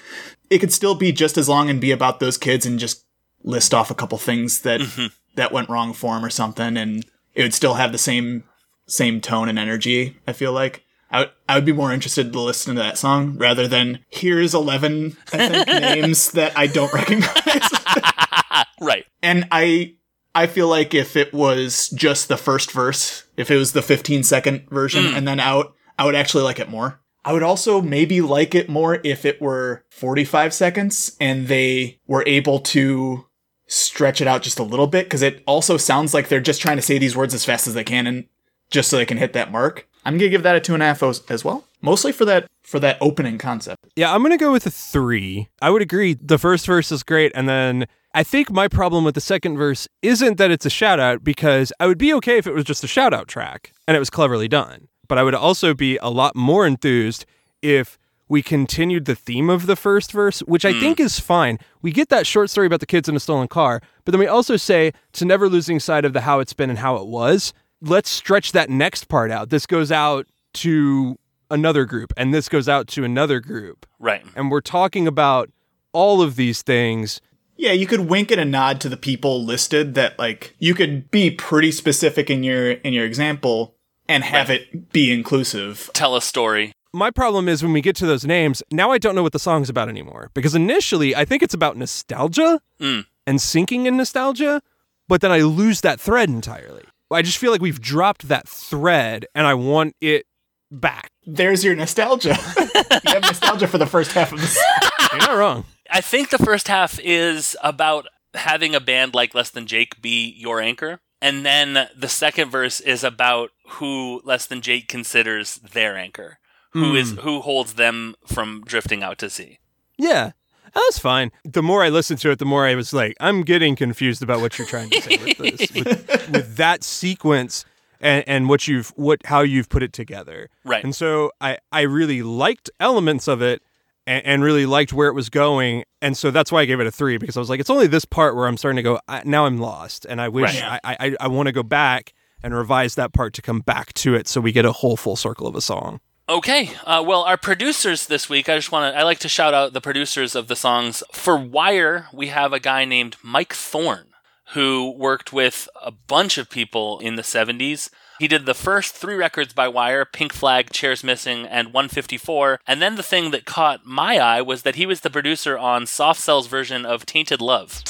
[0.48, 3.04] It could still be just as long and be about those kids and just
[3.42, 5.06] list off a couple things that mm-hmm.
[5.36, 8.44] that went wrong for them or something and it would still have the same
[8.86, 10.16] same tone and energy.
[10.26, 13.36] I feel like I would, I would be more interested to listen to that song
[13.38, 17.70] rather than here's eleven I think names that I don't recognize.
[18.82, 19.04] Right.
[19.22, 19.96] and I
[20.34, 24.22] I feel like if it was just the first verse, if it was the 15
[24.22, 25.16] second version mm.
[25.16, 27.00] and then out, I would actually like it more.
[27.24, 32.24] I would also maybe like it more if it were 45 seconds and they were
[32.26, 33.26] able to
[33.66, 36.76] stretch it out just a little bit because it also sounds like they're just trying
[36.76, 38.26] to say these words as fast as they can and
[38.70, 39.86] just so they can hit that mark.
[40.04, 42.78] I'm gonna give that a two and a half as well, mostly for that for
[42.80, 43.86] that opening concept.
[43.96, 45.48] Yeah, I'm going to go with a three.
[45.60, 46.14] I would agree.
[46.14, 47.32] The first verse is great.
[47.34, 50.99] And then I think my problem with the second verse isn't that it's a shout
[50.99, 53.96] out because I would be okay if it was just a shout out track and
[53.96, 54.88] it was cleverly done.
[55.07, 57.25] But I would also be a lot more enthused
[57.62, 60.81] if we continued the theme of the first verse, which I hmm.
[60.81, 61.59] think is fine.
[61.83, 64.27] We get that short story about the kids in a stolen car, but then we
[64.27, 67.53] also say to never losing sight of the how it's been and how it was.
[67.81, 69.51] Let's stretch that next part out.
[69.51, 71.18] This goes out to
[71.51, 73.87] another group, and this goes out to another group.
[73.99, 74.25] Right.
[74.37, 75.51] And we're talking about
[75.92, 77.20] all of these things.
[77.61, 81.11] Yeah, you could wink and a nod to the people listed that like you could
[81.11, 83.75] be pretty specific in your in your example
[84.09, 85.90] and have it be inclusive.
[85.92, 86.73] Tell a story.
[86.94, 89.38] My problem is when we get to those names, now I don't know what the
[89.38, 90.31] song's about anymore.
[90.33, 93.05] Because initially, I think it's about nostalgia Mm.
[93.27, 94.62] and sinking in nostalgia,
[95.07, 96.83] but then I lose that thread entirely.
[97.12, 100.25] I just feel like we've dropped that thread and I want it
[100.70, 101.11] back.
[101.27, 102.37] There's your nostalgia.
[102.59, 104.59] you have nostalgia for the first half of this.
[105.12, 105.64] You're not wrong.
[105.90, 110.35] I think the first half is about having a band like Less Than Jake be
[110.37, 111.00] your anchor.
[111.22, 116.38] And then the second verse is about who Less Than Jake considers their anchor.
[116.72, 117.18] Who is hmm.
[117.18, 119.59] who holds them from drifting out to sea.
[119.98, 120.31] Yeah,
[120.72, 121.33] that's fine.
[121.44, 124.40] The more I listened to it, the more I was like, I'm getting confused about
[124.40, 127.64] what you're trying to say with this, with, with that sequence
[128.00, 130.48] and, and what you've what how you've put it together.
[130.64, 130.85] Right.
[130.85, 133.62] And so I I really liked elements of it
[134.06, 136.86] and, and really liked where it was going, and so that's why I gave it
[136.86, 139.00] a three because I was like, it's only this part where I'm starting to go.
[139.08, 140.80] I, now I'm lost, and I wish Right.
[140.82, 144.14] I I, I want to go back and revise that part to come back to
[144.14, 146.00] it so we get a whole full circle of a song.
[146.28, 146.70] Okay.
[146.86, 149.72] Uh, well, our producers this week, I just want to, I like to shout out
[149.72, 151.02] the producers of the songs.
[151.12, 154.06] For Wire, we have a guy named Mike Thorne
[154.52, 157.90] who worked with a bunch of people in the 70s.
[158.20, 162.61] He did the first three records by Wire Pink Flag, Chairs Missing, and 154.
[162.66, 165.87] And then the thing that caught my eye was that he was the producer on
[165.87, 167.83] Soft Cell's version of Tainted Love.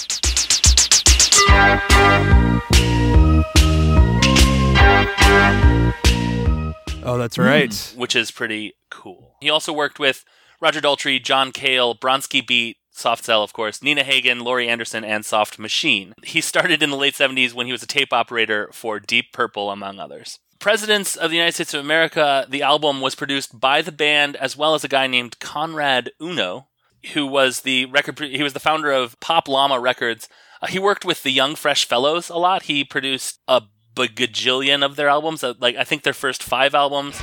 [7.02, 7.94] Oh, that's right.
[7.96, 9.34] which is pretty cool.
[9.40, 10.24] He also worked with
[10.60, 15.24] Roger Daltrey, John Cale, Bronski Beat, Soft Cell, of course, Nina Hagen, Laurie Anderson, and
[15.24, 16.14] Soft Machine.
[16.22, 19.70] He started in the late 70s when he was a tape operator for Deep Purple,
[19.70, 20.38] among others.
[20.58, 24.56] Presidents of the United States of America, the album was produced by the band as
[24.56, 26.68] well as a guy named Conrad Uno,
[27.14, 30.28] who was the record, he was the founder of Pop Llama Records,
[30.62, 32.64] Uh, he worked with the Young Fresh Fellows a lot.
[32.64, 33.62] He produced a
[33.96, 35.42] bagajillion of their albums.
[35.42, 37.16] uh, Like I think their first five albums.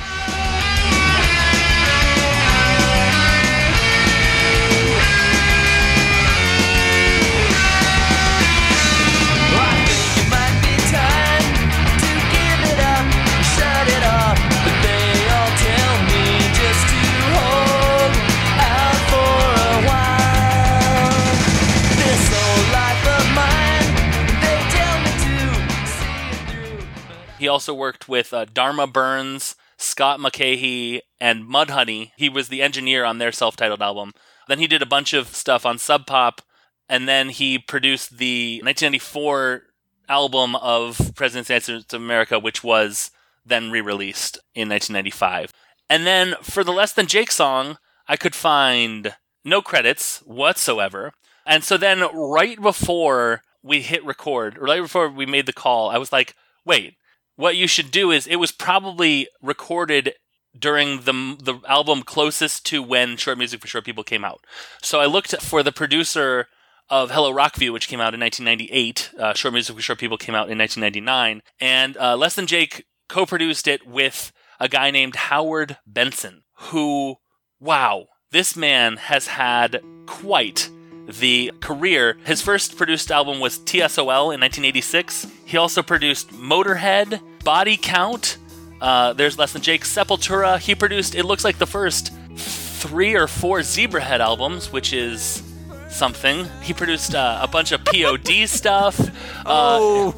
[27.48, 32.10] He also worked with uh, Dharma Bums, Scott McCaughey, and Mudhoney.
[32.14, 34.12] He was the engineer on their self-titled album.
[34.48, 36.42] Then he did a bunch of stuff on Sub Pop,
[36.90, 39.62] and then he produced the 1994
[40.10, 43.12] album of President's Answer to America, which was
[43.46, 45.50] then re-released in 1995.
[45.88, 51.14] And then for the Less Than Jake song, I could find no credits whatsoever.
[51.46, 55.88] And so then right before we hit record, or right before we made the call,
[55.88, 56.96] I was like, wait,
[57.38, 60.14] what you should do is it was probably recorded
[60.58, 64.44] during the the album closest to when Short Music for Short People came out.
[64.82, 66.48] So I looked for the producer
[66.90, 69.12] of Hello Rockview, which came out in 1998.
[69.16, 72.86] Uh, Short Music for Short People came out in 1999, and uh, Less Than Jake
[73.08, 77.16] co-produced it with a guy named Howard Benson, who,
[77.60, 80.70] wow, this man has had quite
[81.06, 82.18] the career.
[82.24, 85.28] His first produced album was TSOL in 1986.
[85.48, 88.36] He also produced Motorhead, Body Count.
[88.82, 90.58] Uh, there's Less Than Jake, Sepultura.
[90.58, 95.42] He produced, it looks like the first three or four Zebrahead albums, which is
[95.88, 96.44] something.
[96.62, 99.00] He produced uh, a bunch of POD stuff.
[99.46, 100.10] Uh,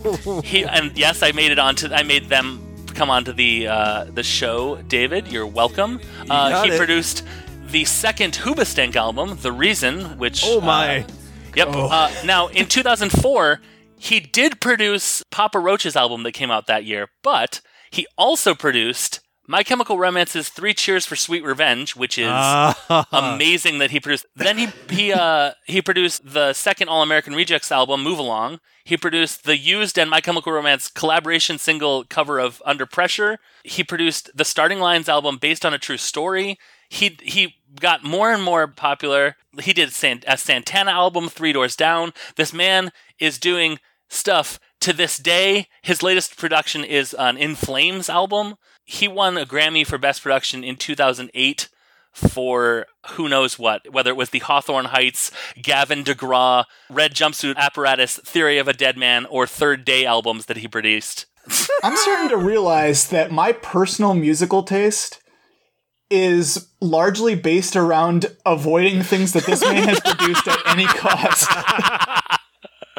[0.42, 1.88] he and yes, I made it onto.
[1.92, 2.60] I made them
[2.94, 4.82] come onto the uh, the show.
[4.88, 6.00] David, you're welcome.
[6.22, 6.76] Uh, got he it.
[6.76, 7.24] produced
[7.68, 11.00] the second Hoobastank album, The Reason, which Oh my.
[11.00, 11.08] uh,
[11.56, 11.68] Yep.
[11.72, 13.60] Uh, now, in 2004,
[14.00, 17.60] he did produce Papa Roach's album that came out that year, but
[17.90, 23.06] he also produced My Chemical Romance's Three Cheers for Sweet Revenge, which is Ah.
[23.12, 24.26] amazing that he produced.
[24.36, 28.60] Then he he uh he produced the second All American Rejects album, Move Along.
[28.84, 33.38] He produced the Used and My Chemical Romance collaboration single cover of Under Pressure.
[33.64, 36.58] He produced the Starting Lines album based on a true story.
[36.88, 39.36] He he got more and more popular.
[39.62, 42.12] He did a Santana album, Three Doors Down.
[42.36, 43.78] This man is doing
[44.10, 45.68] stuff to this day.
[45.82, 48.56] His latest production is an In Flames album.
[48.84, 51.68] He won a Grammy for Best Production in 2008
[52.12, 55.30] for who knows what, whether it was the Hawthorne Heights,
[55.62, 60.58] Gavin DeGraw, Red Jumpsuit Apparatus, Theory of a Dead Man, or Third Day albums that
[60.58, 61.26] he produced.
[61.84, 65.20] I'm starting to realize that my personal musical taste
[66.10, 71.48] is largely based around avoiding things that this man has produced at any cost.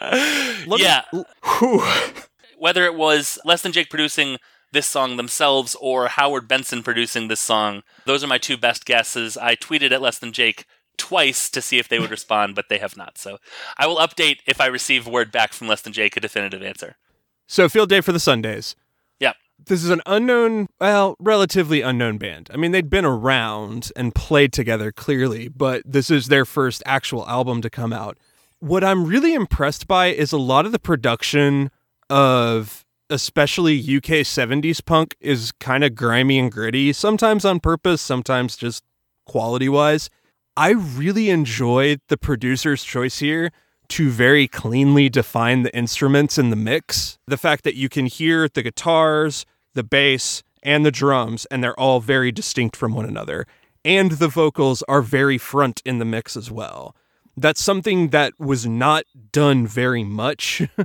[0.79, 1.03] yeah,
[1.59, 1.83] Whew.
[2.57, 4.37] whether it was Less Than Jake producing
[4.71, 9.37] this song themselves or Howard Benson producing this song, those are my two best guesses.
[9.37, 10.65] I tweeted at Less Than Jake
[10.97, 13.17] twice to see if they would respond, but they have not.
[13.17, 13.37] So
[13.77, 16.95] I will update if I receive word back from Less Than Jake a definitive answer.
[17.47, 18.75] So field day for the Sundays.
[19.19, 19.35] Yep.
[19.65, 22.49] This is an unknown, well, relatively unknown band.
[22.53, 27.27] I mean, they'd been around and played together clearly, but this is their first actual
[27.27, 28.17] album to come out.
[28.61, 31.71] What I'm really impressed by is a lot of the production
[32.11, 38.55] of especially UK 70s punk is kind of grimy and gritty, sometimes on purpose, sometimes
[38.55, 38.83] just
[39.25, 40.11] quality wise.
[40.55, 43.49] I really enjoyed the producer's choice here
[43.89, 47.17] to very cleanly define the instruments in the mix.
[47.25, 49.43] The fact that you can hear the guitars,
[49.73, 53.47] the bass, and the drums, and they're all very distinct from one another.
[53.83, 56.95] And the vocals are very front in the mix as well.
[57.37, 60.61] That's something that was not done very much.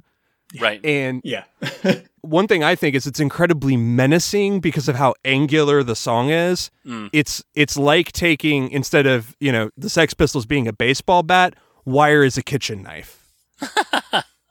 [0.61, 0.81] Right.
[0.85, 1.43] and Yeah.
[2.23, 6.71] one thing I think is it's incredibly menacing because of how angular the song is.
[6.87, 7.11] Mm.
[7.13, 11.55] It's it's like taking instead of you know the Sex Pistols being a baseball bat,
[11.85, 13.27] wire is a kitchen knife,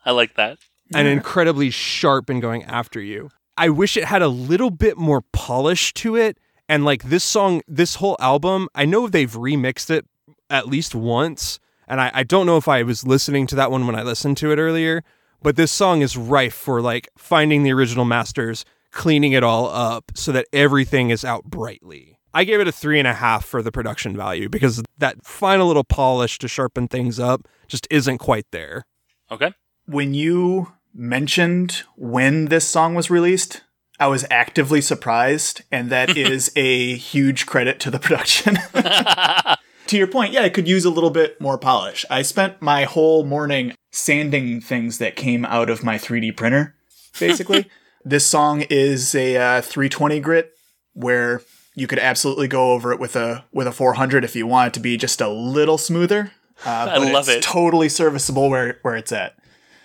[0.05, 0.57] I like that.
[0.93, 3.29] and incredibly sharp and going after you.
[3.57, 6.37] I wish it had a little bit more polish to it,
[6.67, 10.05] and like this song, this whole album, I know they've remixed it
[10.49, 11.57] at least once,
[11.87, 14.37] and I, I don't know if I was listening to that one when I listened
[14.37, 15.03] to it earlier,
[15.41, 20.11] but this song is rife for like finding the original masters, cleaning it all up
[20.15, 22.19] so that everything is out brightly.
[22.33, 25.67] I gave it a three and a half for the production value because that final
[25.67, 28.85] little polish to sharpen things up just isn't quite there.
[29.31, 29.53] Okay.
[29.85, 33.61] when you mentioned when this song was released,
[33.99, 38.57] I was actively surprised, and that is a huge credit to the production.
[39.87, 42.05] to your point, yeah, it could use a little bit more polish.
[42.09, 46.75] I spent my whole morning sanding things that came out of my 3D printer,
[47.19, 47.69] basically.
[48.05, 50.51] this song is a uh, 320 grit
[50.93, 51.41] where
[51.75, 54.73] you could absolutely go over it with a with a 400 if you want it
[54.75, 56.31] to be just a little smoother.
[56.65, 57.43] Uh, I love it's it.
[57.43, 59.35] Totally serviceable where where it's at.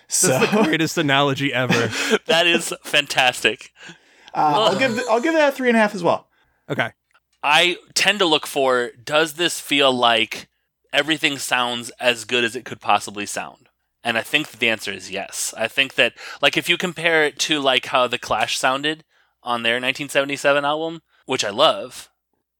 [0.07, 1.89] So That's the greatest analogy ever.
[2.27, 3.71] That is fantastic.
[4.33, 6.27] uh, I'll give I'll give that a three and a half as well.
[6.69, 6.91] Okay.
[7.43, 10.47] I tend to look for does this feel like
[10.93, 13.69] everything sounds as good as it could possibly sound?
[14.03, 15.53] And I think the answer is yes.
[15.57, 19.03] I think that like if you compare it to like how the Clash sounded
[19.43, 22.09] on their 1977 album, which I love,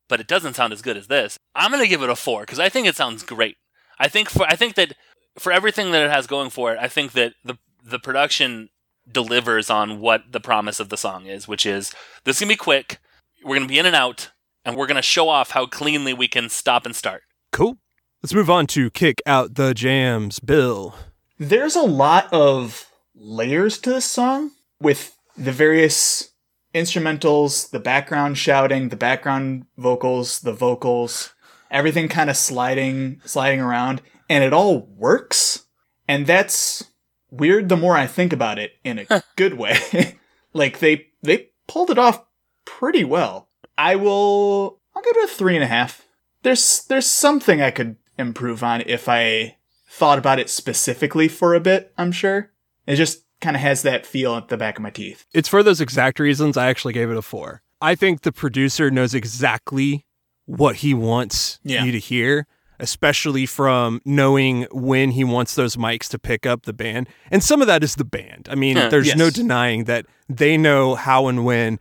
[0.08, 1.38] but it doesn't sound as good as this.
[1.56, 3.58] I'm going to give it a 4 cuz I think it sounds great.
[4.00, 4.94] I think for I think that
[5.38, 8.70] for everything that it has going for it, I think that the the production
[9.12, 11.92] delivers on what the promise of the song is, which is
[12.24, 13.00] this is going to be quick.
[13.44, 14.32] We're going to be in and out
[14.66, 17.24] and we're going to show off how cleanly we can stop and start.
[17.52, 17.78] Cool.
[18.22, 20.96] Let's move on to kick out the jams, Bill.
[21.40, 26.32] There's a lot of layers to this song with the various
[26.74, 31.34] instrumentals, the background shouting, the background vocals, the vocals,
[31.70, 35.66] everything kind of sliding sliding around and it all works.
[36.08, 36.86] And that's
[37.30, 40.18] weird the more I think about it in a good way.
[40.54, 42.24] like they they pulled it off
[42.66, 43.50] pretty well.
[43.82, 46.06] I will I'll give it a three and a half.
[46.44, 49.58] There's there's something I could improve on if I
[49.90, 52.52] thought about it specifically for a bit, I'm sure.
[52.88, 55.26] It just kind of has that feel at the back of my teeth.
[55.34, 57.62] It's for those exact reasons I actually gave it a four.
[57.82, 60.06] I think the producer knows exactly
[60.46, 61.84] what he wants Yeah.
[61.84, 62.46] you to hear,
[62.80, 67.10] especially from knowing when he wants those mics to pick up the band.
[67.32, 68.48] And some of that is the band.
[68.52, 68.90] I mean, Huh.
[68.90, 71.80] there's no denying that they know how and when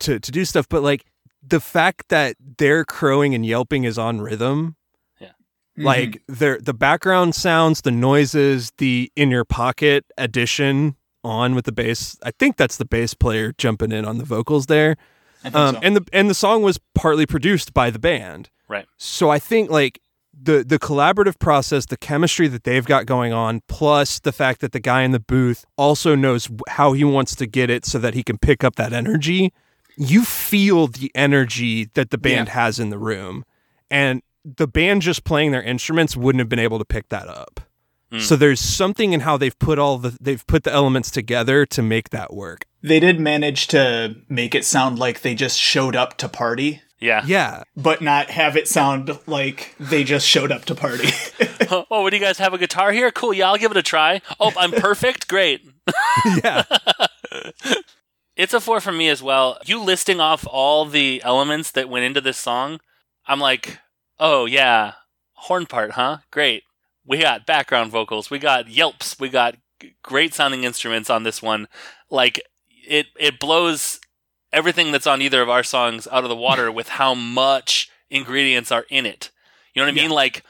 [0.00, 1.04] to, to do stuff, but like
[1.46, 4.76] the fact that their crowing and yelping is on rhythm
[5.76, 5.86] Mm-hmm.
[5.86, 11.72] like the the background sounds, the noises, the in your pocket addition on with the
[11.72, 12.16] bass.
[12.22, 14.94] I think that's the bass player jumping in on the vocals there.
[15.42, 15.80] I think Um, so.
[15.82, 18.50] and the and the song was partly produced by the band.
[18.68, 18.86] Right.
[18.98, 20.00] So I think like
[20.32, 24.70] the the collaborative process, the chemistry that they've got going on, plus the fact that
[24.70, 28.14] the guy in the booth also knows how he wants to get it so that
[28.14, 29.52] he can pick up that energy.
[29.96, 33.44] You feel the energy that the band has in the room.
[33.90, 37.60] And the band just playing their instruments wouldn't have been able to pick that up.
[38.12, 38.20] Mm.
[38.20, 41.82] So there's something in how they've put all the they've put the elements together to
[41.82, 42.66] make that work.
[42.82, 47.22] they did manage to make it sound like they just showed up to party, Yeah.
[47.26, 47.62] Yeah.
[47.76, 51.08] but not have it sound like they just showed up to party.
[51.70, 53.10] oh, oh what do you guys have a guitar here?
[53.10, 53.32] Cool.
[53.32, 54.20] Yeah, I'll give it a try.
[54.38, 55.26] Oh, I'm perfect.
[55.28, 55.62] Great.
[56.42, 56.62] Yeah.
[58.36, 59.58] It's a four for me as well.
[59.64, 62.80] You listing off all the elements that went into this song,
[63.26, 63.78] I'm like,
[64.18, 64.94] oh yeah,
[65.34, 66.18] horn part, huh?
[66.30, 66.64] Great.
[67.06, 69.56] We got background vocals, we got yelps, we got
[70.02, 71.68] great sounding instruments on this one.
[72.10, 74.00] Like it, it blows
[74.52, 78.72] everything that's on either of our songs out of the water with how much ingredients
[78.72, 79.30] are in it.
[79.74, 80.10] You know what I mean?
[80.10, 80.44] Like,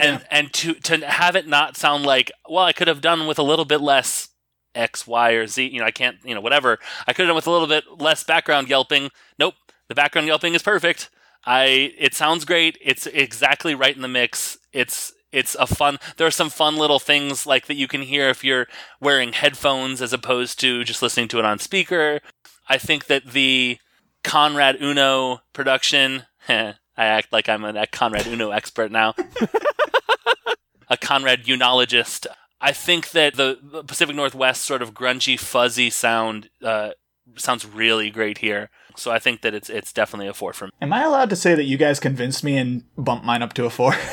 [0.00, 3.38] and and to to have it not sound like, well, I could have done with
[3.38, 4.29] a little bit less
[4.74, 5.68] X, Y, or Z.
[5.68, 6.78] You know, I can't, you know, whatever.
[7.06, 9.10] I could have done with a little bit less background yelping.
[9.38, 9.54] Nope,
[9.88, 11.10] the background yelping is perfect.
[11.44, 12.78] I, it sounds great.
[12.82, 14.58] It's exactly right in the mix.
[14.72, 15.98] It's, it's a fun.
[16.16, 18.66] There are some fun little things like that you can hear if you're
[19.00, 22.20] wearing headphones as opposed to just listening to it on speaker.
[22.68, 23.78] I think that the
[24.22, 26.24] Conrad Uno production.
[26.48, 29.14] I act like I'm a Conrad Uno expert now.
[30.90, 32.26] a Conrad unologist.
[32.60, 36.90] I think that the, the Pacific Northwest sort of grungy, fuzzy sound uh,
[37.36, 38.70] sounds really great here.
[38.96, 40.72] So I think that it's it's definitely a four for me.
[40.82, 43.64] Am I allowed to say that you guys convinced me and bumped mine up to
[43.64, 43.94] a four?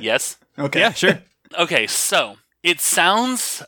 [0.00, 0.36] Yes.
[0.58, 0.80] okay.
[0.80, 1.18] Yeah, sure.
[1.58, 3.62] Okay, so it sounds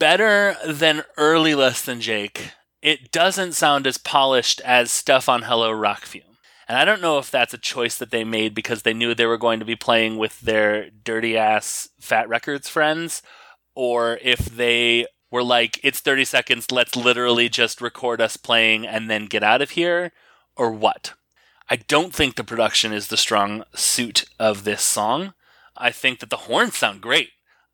[0.00, 2.50] better than early Less Than Jake.
[2.82, 6.24] It doesn't sound as polished as stuff on Hello Rockview.
[6.66, 9.24] And I don't know if that's a choice that they made because they knew they
[9.24, 13.22] were going to be playing with their dirty ass Fat Wreck Chords friends,
[13.78, 19.08] or if they were like, it's 30 seconds, let's literally just record us playing and
[19.08, 20.10] then get out of here,
[20.56, 21.14] or what.
[21.70, 25.32] I don't think the production is the strong suit of this song.
[25.76, 27.28] I think that the horns sound great.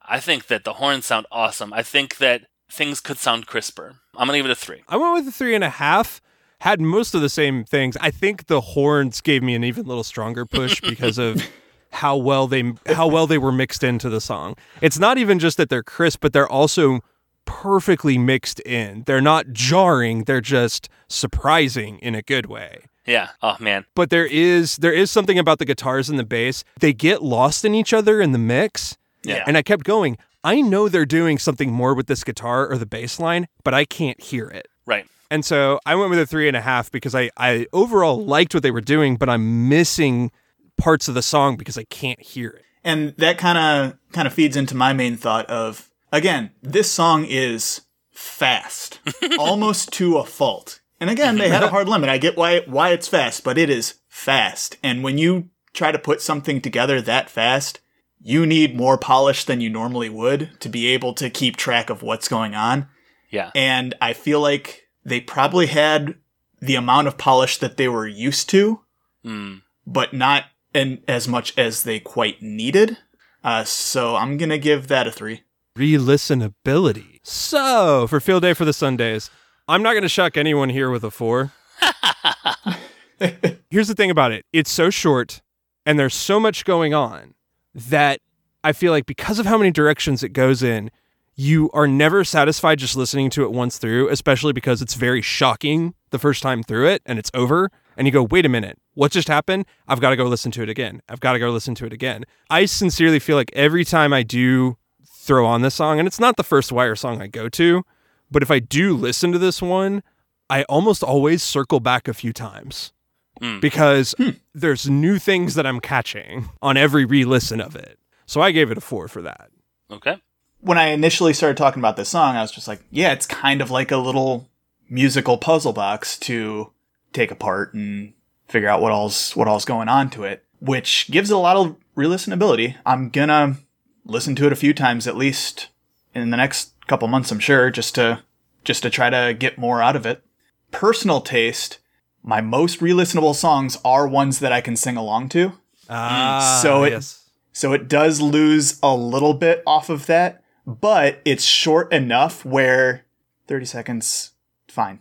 [0.06, 1.72] I think that the horns sound awesome.
[1.72, 3.94] I think that things could sound crisper.
[4.14, 4.82] I'm gonna give it a three.
[4.86, 6.20] I went with a three and a half.
[6.60, 7.96] Had most of the same things.
[7.98, 11.42] I think the horns gave me an even little stronger push because of
[11.94, 14.56] how well they how well they were mixed into the song.
[14.80, 17.00] It's not even just that they're crisp, but they're also
[17.44, 19.04] perfectly mixed in.
[19.06, 20.24] They're not jarring.
[20.24, 22.84] They're just surprising in a good way.
[23.06, 23.28] Yeah.
[23.42, 23.84] Oh man.
[23.94, 26.64] but there is there is something about the guitars and the bass.
[26.80, 28.96] They get lost in each other in the mix.
[29.22, 29.44] Yeah.
[29.46, 30.18] And I kept going.
[30.42, 33.84] I know they're doing something more with this guitar or the bass line, but I
[33.84, 34.68] can't hear it.
[34.84, 35.06] Right.
[35.30, 38.52] And so I went with a three and a half because I, I overall liked
[38.54, 40.30] what they were doing, but I'm missing
[40.76, 42.64] parts of the song because I can't hear it.
[42.82, 47.24] And that kind of kind of feeds into my main thought of again, this song
[47.28, 49.00] is fast,
[49.38, 50.80] almost to a fault.
[51.00, 52.08] And again, they had a hard limit.
[52.10, 54.76] I get why why it's fast, but it is fast.
[54.82, 57.80] And when you try to put something together that fast,
[58.20, 62.02] you need more polish than you normally would to be able to keep track of
[62.02, 62.88] what's going on.
[63.30, 63.50] Yeah.
[63.54, 66.14] And I feel like they probably had
[66.60, 68.80] the amount of polish that they were used to,
[69.24, 69.62] Mm.
[69.86, 70.44] but not
[70.74, 72.98] in as much as they quite needed.
[73.42, 75.42] Uh, so I'm gonna give that a three.
[75.76, 77.20] Re-listenability.
[77.22, 79.30] So for field day for the Sundays,
[79.66, 81.52] I'm not going to shock anyone here with a four.
[83.70, 85.40] Here's the thing about it: it's so short,
[85.86, 87.34] and there's so much going on
[87.74, 88.20] that
[88.62, 90.90] I feel like because of how many directions it goes in,
[91.34, 95.94] you are never satisfied just listening to it once through, especially because it's very shocking
[96.10, 97.70] the first time through it and it's over.
[97.96, 99.66] And you go, wait a minute, what just happened?
[99.86, 101.00] I've got to go listen to it again.
[101.08, 102.24] I've got to go listen to it again.
[102.50, 104.76] I sincerely feel like every time I do
[105.06, 107.84] throw on this song, and it's not the first Wire song I go to,
[108.30, 110.02] but if I do listen to this one,
[110.50, 112.92] I almost always circle back a few times
[113.40, 113.60] Mm.
[113.60, 114.14] because
[114.54, 117.98] there's new things that I'm catching on every re listen of it.
[118.26, 119.50] So I gave it a four for that.
[119.90, 120.18] Okay.
[120.60, 123.60] When I initially started talking about this song, I was just like, yeah, it's kind
[123.60, 124.48] of like a little
[124.88, 126.70] musical puzzle box to
[127.14, 128.12] take apart and
[128.48, 131.56] figure out what all's what all's going on to it, which gives it a lot
[131.56, 132.74] of re-listenability.
[132.84, 133.56] I'm gonna
[134.04, 135.68] listen to it a few times at least
[136.14, 138.22] in the next couple months, I'm sure, just to
[138.64, 140.22] just to try to get more out of it.
[140.70, 141.78] Personal taste,
[142.22, 145.52] my most re-listenable songs are ones that I can sing along to.
[145.88, 147.20] Ah, So it- yes.
[147.52, 153.04] So it does lose a little bit off of that, but it's short enough where
[153.46, 154.32] 30 seconds,
[154.66, 154.98] fine.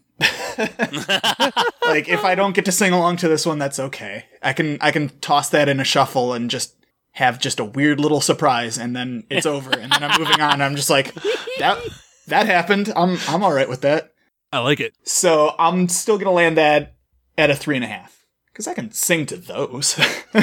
[1.86, 4.26] like if I don't get to sing along to this one, that's okay.
[4.42, 6.76] I can I can toss that in a shuffle and just
[7.12, 10.62] have just a weird little surprise and then it's over and then I'm moving on.
[10.62, 11.14] I'm just like
[11.60, 11.80] that
[12.28, 12.92] that happened.
[12.96, 14.14] I'm I'm all right with that.
[14.52, 14.94] I like it.
[15.04, 16.96] So I'm still gonna land that
[17.38, 18.26] at a three and a half.
[18.52, 19.94] Because I can sing to those.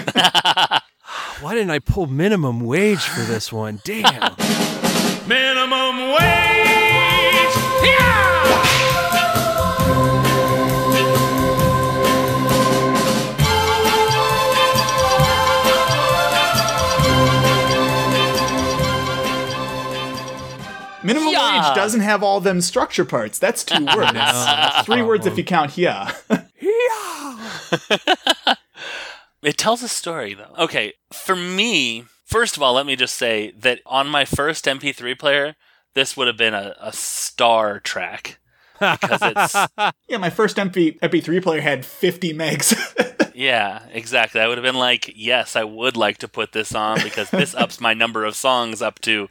[1.40, 3.80] Why didn't I pull minimum wage for this one?
[3.84, 4.34] Damn.
[5.28, 7.54] Minimum wage.
[7.84, 8.29] Yeah!
[21.14, 21.68] Minimum Yeah.
[21.68, 23.38] wage doesn't have all them structure parts.
[23.38, 24.18] That's two words.
[24.84, 26.12] Three words if you count yeah.
[29.42, 30.52] It tells a story, though.
[30.58, 35.18] Okay, for me, first of all, let me just say that on my first MP3
[35.18, 35.54] player,
[35.94, 38.38] this would have been a, a star track
[38.78, 39.54] because it's
[40.08, 43.32] yeah, my first MP MP3 player had 50 megs.
[43.34, 44.42] yeah, exactly.
[44.42, 47.54] I would have been like, yes, I would like to put this on because this
[47.54, 49.30] ups my number of songs up to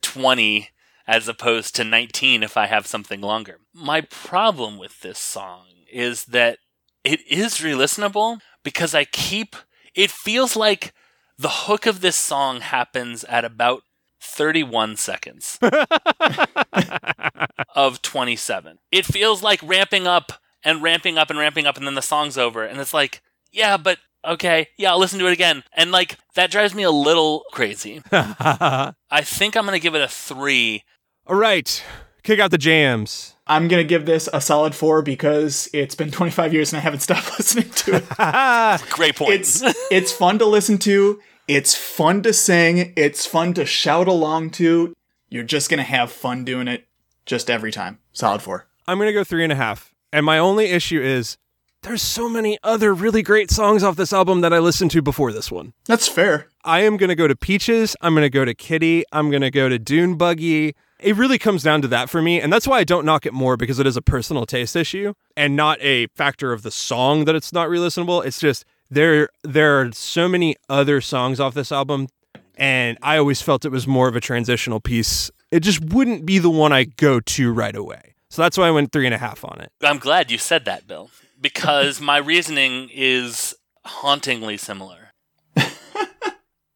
[0.00, 0.70] twenty
[1.06, 3.58] as opposed to nineteen if I have something longer.
[3.72, 6.58] My problem with this song is that
[7.04, 9.56] it is re-listenable because I keep
[9.94, 10.92] it feels like
[11.38, 13.82] the hook of this song happens at about
[14.20, 15.58] 31 seconds
[17.74, 18.78] of 27.
[18.90, 20.32] It feels like ramping up
[20.64, 23.76] and ramping up and ramping up and then the song's over and it's like, yeah,
[23.76, 25.62] but okay, yeah, I'll listen to it again.
[25.74, 28.02] And like that drives me a little crazy.
[28.10, 30.82] I think I'm going to give it a 3.
[31.28, 31.82] Right.
[32.22, 33.34] Kick out the jams.
[33.46, 37.00] I'm gonna give this a solid four because it's been 25 years and I haven't
[37.08, 38.90] stopped listening to it.
[38.90, 39.32] Great point.
[39.32, 41.20] It's it's fun to listen to.
[41.46, 42.94] It's fun to sing.
[42.96, 44.94] It's fun to shout along to.
[45.28, 46.86] You're just gonna have fun doing it
[47.26, 47.98] just every time.
[48.12, 48.66] Solid four.
[48.86, 49.94] I'm going to go three and a half.
[50.12, 51.36] And my only issue is
[51.82, 55.32] there's so many other really great songs off this album that I listened to before
[55.32, 55.72] this one.
[55.86, 56.48] That's fair.
[56.64, 57.96] I am going to go to Peaches.
[58.00, 59.04] I'm going to go to Kitty.
[59.12, 60.74] I'm going to go to Dune Buggy.
[61.00, 62.40] It really comes down to that for me.
[62.40, 65.14] And that's why I don't knock it more because it is a personal taste issue
[65.36, 68.24] and not a factor of the song that it's not re listenable.
[68.24, 72.08] It's just there, there are so many other songs off this album.
[72.56, 75.30] And I always felt it was more of a transitional piece.
[75.50, 78.14] It just wouldn't be the one I go to right away.
[78.30, 79.70] So that's why I went three and a half on it.
[79.82, 85.12] I'm glad you said that, Bill, because my reasoning is hauntingly similar.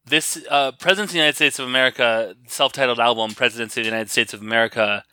[0.09, 4.11] this uh, Presidents of the United States of America self-titled album, Presidency of the United
[4.11, 5.05] States of America,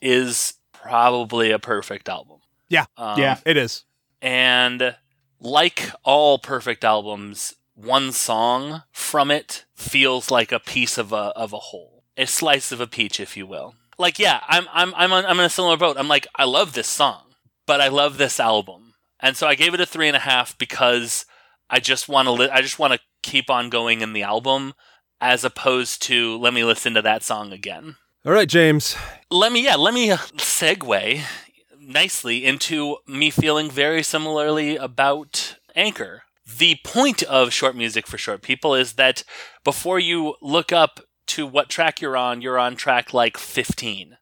[0.00, 2.38] is probably a perfect album.
[2.68, 2.86] Yeah.
[2.96, 3.38] Um, Yeah.
[3.44, 3.84] It is.
[4.20, 4.96] and
[5.40, 11.52] like all perfect albums, one song from it feels like a piece of a of
[11.52, 13.74] a whole, a slice of a peach, if you will.
[13.98, 15.96] Like, yeah, I'm I'm I'm on, I'm in a similar boat.
[15.98, 17.34] I'm like, I love this song,
[17.66, 20.56] but I love this album, and so I gave it a three and a half
[20.58, 21.26] because
[21.68, 24.74] I just want to li- I just want to keep on going in the album,
[25.20, 27.96] as opposed to let me listen to that song again.
[28.24, 28.96] All right, James.
[29.30, 31.22] Let me yeah, let me uh, segue
[31.80, 36.22] nicely into me feeling very similarly about Anchor.
[36.58, 39.24] The point of short music for short people is that
[39.64, 44.16] before you look up to what track you're on, you're on track like 15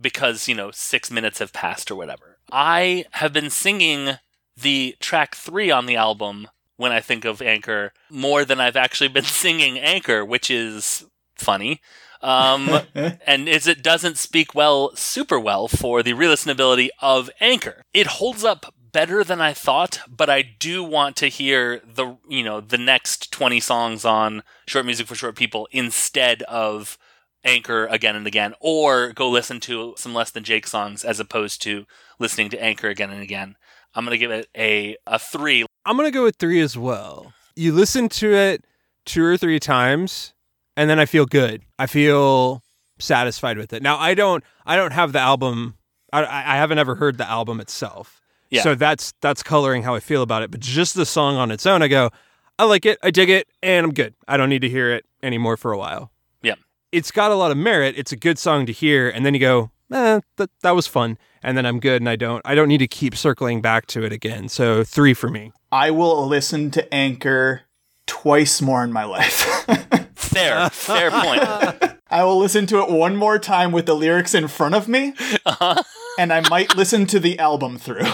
[0.00, 2.38] because, you know, six minutes have passed or whatever.
[2.50, 4.18] I have been singing
[4.56, 9.08] the track three on the album when I think of Anchor more than I've actually
[9.08, 11.06] been singing Anchor, which is
[11.36, 11.80] funny.
[12.20, 12.80] Um,
[13.26, 17.82] and is it doesn't speak well, super well for the re-listenability of Anchor.
[17.92, 22.42] It holds up better than I thought, but I do want to hear the you
[22.42, 26.96] know the next twenty songs on short music for short people instead of
[27.44, 31.60] Anchor again and again, or go listen to some less than Jake songs as opposed
[31.62, 31.86] to
[32.18, 33.56] listening to Anchor again and again.
[33.94, 35.64] I'm gonna give it a a three.
[35.86, 37.32] I'm going to go with three as well.
[37.56, 38.64] You listen to it
[39.04, 40.32] two or three times,
[40.76, 41.62] and then I feel good.
[41.78, 42.62] I feel
[42.98, 43.82] satisfied with it.
[43.82, 45.74] Now, I don't, I don't have the album.
[46.12, 48.22] I, I haven't ever heard the album itself.
[48.50, 48.62] Yeah.
[48.62, 50.50] So that's that's coloring how I feel about it.
[50.50, 52.10] But just the song on its own, I go,
[52.58, 54.14] I like it, I dig it, and I'm good.
[54.28, 56.12] I don't need to hear it anymore for a while.
[56.42, 56.54] Yeah.
[56.92, 57.94] It's got a lot of merit.
[57.98, 61.18] It's a good song to hear, and then you go, eh, that that was fun,
[61.44, 64.02] and then I'm good, and I don't I don't need to keep circling back to
[64.02, 64.48] it again.
[64.48, 65.52] So three for me.
[65.70, 67.62] I will listen to Anchor
[68.06, 69.64] twice more in my life.
[70.14, 71.98] Fair, fair point.
[72.10, 75.14] I will listen to it one more time with the lyrics in front of me,
[75.46, 75.82] uh-huh.
[76.18, 78.06] and I might listen to the album through.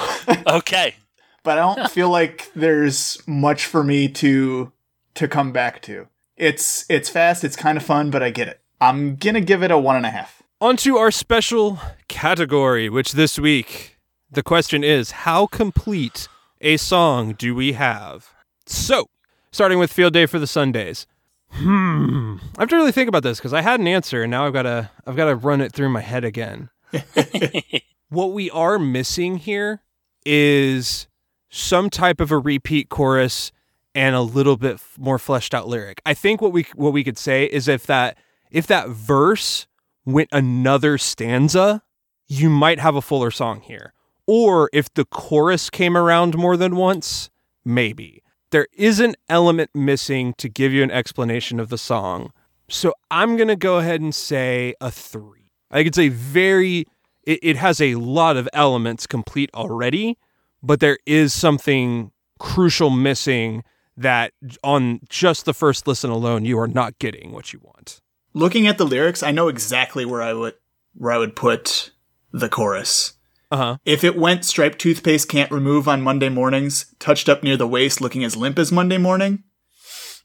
[0.47, 0.97] Okay.
[1.43, 4.73] but I don't feel like there's much for me to
[5.15, 6.09] to come back to.
[6.37, 8.61] It's it's fast, it's kind of fun, but I get it.
[8.81, 10.43] I'm gonna give it a one and a half.
[10.63, 13.97] On to our special category, which this week
[14.31, 16.29] the question is how complete
[16.61, 18.35] a song do we have?
[18.67, 19.07] So,
[19.51, 21.07] starting with Field Day for the Sundays.
[21.49, 22.37] Hmm.
[22.59, 24.53] I have to really think about this because I had an answer and now I've
[24.53, 26.69] got to I've got to run it through my head again.
[28.11, 29.81] what we are missing here
[30.27, 31.09] is
[31.49, 33.51] some type of a repeat chorus
[33.95, 36.03] and a little bit f- more fleshed out lyric.
[36.05, 38.19] I think what we what we could say is if that
[38.51, 39.67] if that verse
[40.13, 41.83] went another stanza,
[42.29, 43.93] you might have a fuller song here.
[44.27, 47.31] Or if the chorus came around more than once,
[47.65, 48.23] maybe.
[48.51, 52.33] There is an element missing to give you an explanation of the song.
[52.69, 55.51] So I'm going to go ahead and say a three.
[55.71, 56.87] I it's a very,
[57.25, 60.19] it, it has a lot of elements complete already,
[60.63, 63.63] but there is something crucial missing
[63.97, 64.33] that
[64.65, 68.01] on just the first listen alone, you are not getting what you want.
[68.33, 70.55] Looking at the lyrics, I know exactly where I would
[70.95, 71.91] where I would put
[72.33, 73.15] the chorus.
[73.51, 73.77] Uh huh.
[73.85, 78.01] If it went striped toothpaste can't remove on Monday mornings, touched up near the waist,
[78.01, 79.43] looking as limp as Monday morning,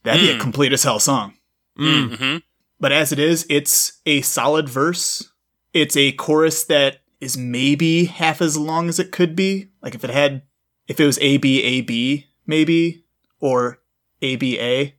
[0.04, 1.34] that'd be a complete as hell song.
[1.80, 2.38] Mm-hmm.
[2.80, 5.32] But as it is, it's a solid verse.
[5.74, 9.72] It's a chorus that is maybe half as long as it could be.
[9.82, 10.44] Like if it had,
[10.88, 13.06] if it was A B A B maybe,
[13.40, 13.82] or
[14.22, 14.95] A B A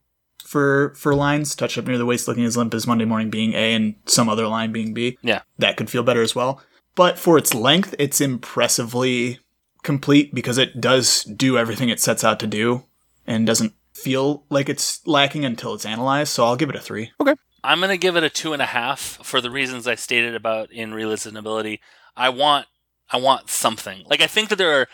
[0.47, 3.53] for for lines, Touch up near the waist, looking as limp as Monday morning being
[3.55, 5.19] A, and some other line being B.
[5.23, 5.43] Yeah.
[5.59, 6.61] that could feel better as well.
[6.95, 9.39] But for its length, it's impressively
[9.83, 12.85] complete because it does do everything it sets out to do
[13.27, 16.33] and doesn't feel like it's lacking until it's analyzed.
[16.33, 17.13] So I'll give it a three.
[17.21, 20.35] Okay, I'm gonna give it a two and a half for the reasons I stated
[20.35, 21.81] about in re-listenability.
[22.17, 22.67] I want
[23.11, 24.05] I want something.
[24.07, 24.89] Like I think that there are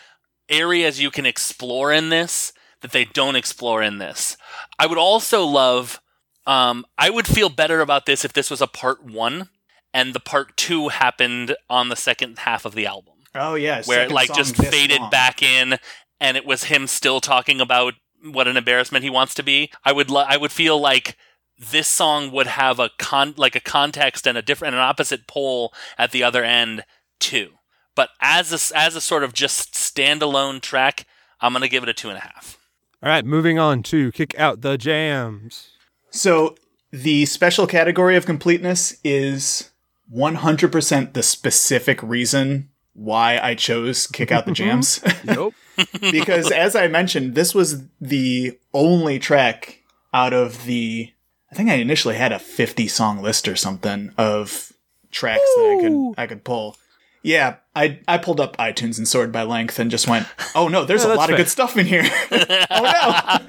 [0.49, 2.52] areas you can explore in this
[2.83, 4.37] that they don't explore in this.
[4.77, 5.99] I would also love
[6.45, 9.49] um I would feel better about this if this was a part one
[9.93, 13.15] and the part two happened on the second half of the album.
[13.33, 15.79] Oh yeah, where it like just faded back in
[16.19, 19.71] and it was him still talking about what an embarrassment he wants to be.
[19.83, 21.17] I would li- i would feel like
[21.57, 25.27] this song would have a con like a context and a different and an opposite
[25.27, 26.83] pole at the other end
[27.19, 27.53] too.
[27.95, 31.05] But as a, as a sort of just standalone track
[31.43, 32.57] i'm gonna give it a two and a half
[33.03, 35.71] All right, moving on to kick out the jams.
[36.09, 36.55] So
[36.91, 39.71] the special category of completeness is
[40.15, 45.01] 100% the specific reason why I chose Kick Out the Jams.
[45.25, 45.53] Nope.
[45.99, 49.81] because as I mentioned, this was the only track
[50.13, 51.11] out of the
[51.51, 54.71] I think I initially had a 50 song list or something of
[55.11, 56.77] tracks that I could I could pull.
[57.23, 60.85] Yeah, I I pulled up iTunes and sorted by length and just went, oh no,
[60.85, 61.35] there's Yeah, oh, a lot fair.
[61.35, 62.03] of good stuff in here.
[62.31, 63.47] oh no.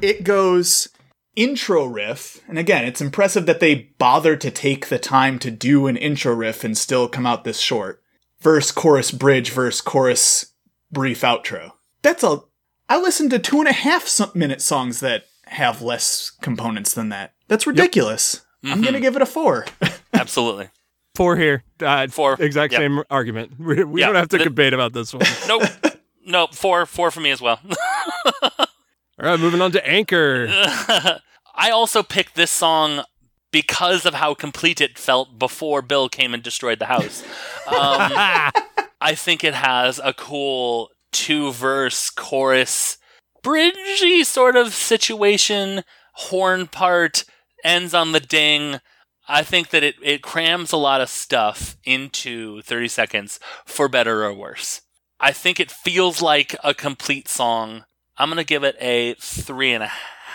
[0.00, 0.88] It goes
[1.36, 5.86] intro riff, and again, it's impressive that they bothered to take the time to do
[5.86, 8.02] an intro riff and still come out this short.
[8.40, 10.54] Verse, chorus, bridge, verse, chorus,
[10.90, 11.72] brief outro.
[12.02, 12.42] That's a.
[12.88, 17.34] I listened to two and a half minute songs that have less components than that.
[17.48, 18.42] That's ridiculous.
[18.62, 19.02] I'm gonna mm-hmm.
[19.02, 19.66] give it a four.
[20.14, 20.70] Absolutely.
[21.20, 21.64] Four here.
[21.82, 22.36] Uh, Four.
[22.40, 22.80] Exact Yep.
[22.80, 23.52] same argument.
[23.58, 24.06] We, we Yeah.
[24.06, 25.22] don't have to The- debate about this one.
[25.46, 25.64] Nope.
[26.24, 26.54] nope.
[26.54, 26.86] Four.
[26.86, 27.60] Four for me as well.
[28.42, 28.48] All
[29.18, 30.48] right, moving on to Anchor.
[31.54, 33.02] I also picked this song
[33.52, 37.22] because of how complete it felt before Bill came and destroyed the house.
[37.66, 38.10] Um,
[39.02, 42.96] I think it has a cool two verse chorus,
[43.44, 45.82] bridgey sort of situation,
[46.14, 47.24] horn part,
[47.62, 48.80] ends on the ding.
[49.30, 54.24] I think that it, it crams a lot of stuff into 30 seconds for better
[54.24, 54.82] or worse.
[55.20, 57.84] I think it feels like a complete song.
[58.18, 59.90] I'm going to give it a three and a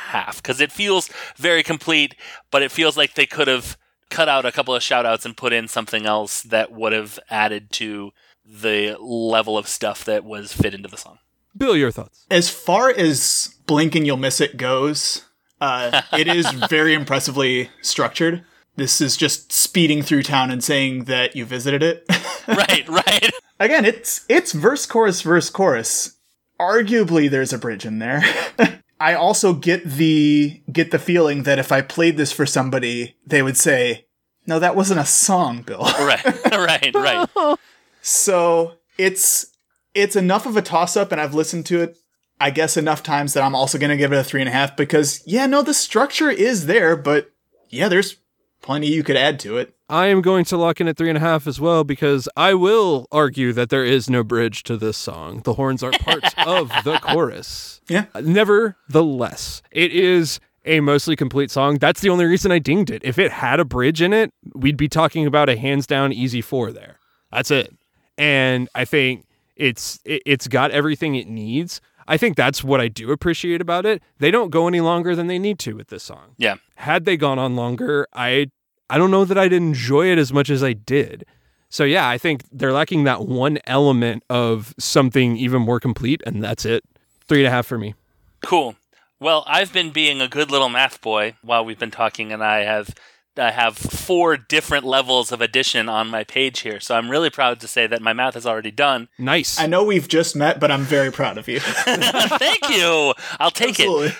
[0.08, 2.16] half because it feels very complete,
[2.52, 3.78] but it feels like they could have
[4.10, 7.20] cut out a couple of shout outs and put in something else that would have
[7.30, 8.12] added to
[8.46, 11.18] the level of stuff that was fit into the song.
[11.58, 12.26] Bill, your thoughts?
[12.30, 15.26] as far as blink and you'll miss it goes,
[15.60, 18.46] uh, it is very impressively structured.
[18.76, 22.05] This is just speeding through town and saying that you visited it.
[22.47, 23.32] right, right.
[23.59, 26.17] Again, it's it's verse chorus verse chorus.
[26.59, 28.23] Arguably, there's a bridge in there.
[28.99, 33.41] I also get the get the feeling that if I played this for somebody, they
[33.41, 34.07] would say,
[34.45, 37.59] "No, that wasn't a song, Bill." Right, right, right.
[38.01, 39.47] So it's
[39.93, 41.97] it's enough of a toss up, and I've listened to it,
[42.39, 44.76] I guess, enough times that I'm also gonna give it a three and a half
[44.76, 47.32] because yeah, no, the structure is there, but
[47.69, 48.17] yeah, there's
[48.66, 49.74] plenty you could add to it.
[49.88, 52.55] I am going to lock in at three and a half as well because I
[52.55, 55.41] will argue that there is no bridge to this song.
[55.43, 57.80] The horns are part of the chorus.
[57.88, 58.05] Yeah.
[58.20, 61.78] Nevertheless, it is a mostly complete song.
[61.78, 63.03] That's the only reason I dinged it.
[63.05, 66.41] If it had a bridge in it, we'd be talking about a hands down easy
[66.41, 66.97] four there.
[67.32, 67.74] That's it.
[68.18, 71.82] And I think it's it, it's got everything it needs.
[72.07, 74.01] I think that's what I do appreciate about it.
[74.20, 76.55] They don't go any longer than they need to with this song Yeah.
[76.76, 78.51] had they gone on longer, I
[78.89, 81.25] I don't know that I'd enjoy it as much as I did.
[81.69, 86.43] So yeah, I think they're lacking that one element of something even more complete, and
[86.43, 86.83] that's it.
[87.27, 87.95] Three and a half for me.
[88.43, 88.75] Cool.
[89.19, 92.59] Well, I've been being a good little math boy while we've been talking, and I
[92.59, 92.93] have
[93.38, 96.79] I have four different levels of addition on my page here.
[96.79, 99.09] So I'm really proud to say that my math is already done.
[99.17, 99.59] Nice.
[99.59, 101.59] I know we've just met, but I'm very proud of you.
[101.59, 103.13] Thank you.
[103.39, 104.15] I'll take it.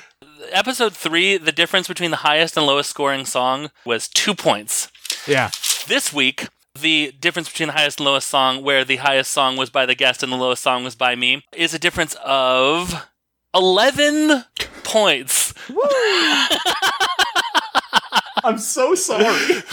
[0.52, 4.92] Episode three, the difference between the highest and lowest scoring song was two points.
[5.28, 5.50] yeah.
[5.88, 6.48] This week,
[6.80, 9.96] the difference between the highest and lowest song, where the highest song was by the
[9.96, 13.08] guest and the lowest song was by me, is a difference of
[13.54, 14.46] 11
[14.84, 15.54] points.
[18.50, 19.24] I'm so sorry.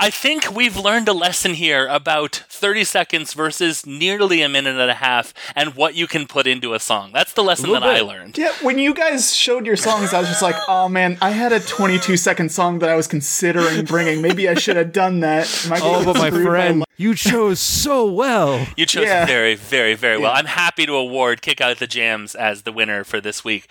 [0.00, 4.90] I think we've learned a lesson here about 30 seconds versus nearly a minute and
[4.90, 7.10] a half and what you can put into a song.
[7.12, 8.36] That's the lesson that little I learned.
[8.36, 11.52] yeah, when you guys showed your songs, I was just like, oh man, I had
[11.52, 14.20] a 22 second song that I was considering bringing.
[14.22, 15.46] Maybe I should have done that.
[15.66, 18.66] Am I Oh, but my friend, li- you chose so well.
[18.76, 19.24] You chose Yeah.
[19.24, 20.32] very, very, very well.
[20.32, 20.38] Yeah.
[20.38, 23.68] I'm happy to award Kick Out the Jams as the winner for this week.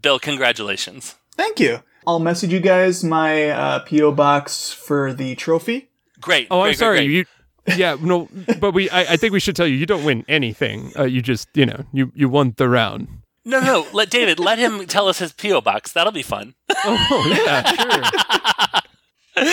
[0.00, 1.16] Bill, congratulations.
[1.36, 1.82] Thank you.
[2.06, 5.88] I'll message you guys my uh, PO box for the trophy.
[6.20, 6.48] Great.
[6.50, 6.98] Oh, I'm sorry.
[6.98, 7.28] Great, great.
[7.76, 8.28] You, yeah, no,
[8.58, 8.90] but we.
[8.90, 10.92] I, I think we should tell you, you don't win anything.
[10.98, 13.08] Uh, you just, you know, you you won the round.
[13.44, 15.92] No, no, let David let him tell us his PO box.
[15.92, 16.54] That'll be fun.
[16.84, 18.82] Oh yeah,
[19.36, 19.46] sure.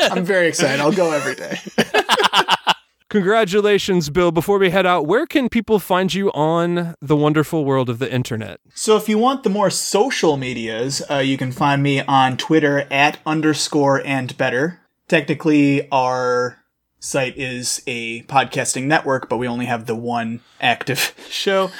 [0.10, 0.80] I'm very excited.
[0.80, 1.58] I'll go every day.
[3.12, 4.32] Congratulations, Bill.
[4.32, 8.10] Before we head out, where can people find you on the wonderful world of the
[8.10, 8.58] internet?
[8.72, 12.86] So if you want the more social medias, uh, you can find me on Twitter
[12.90, 14.80] at underscore and better.
[15.08, 16.64] Technically, our
[17.00, 21.70] site is a podcasting network, but we only have the one active show.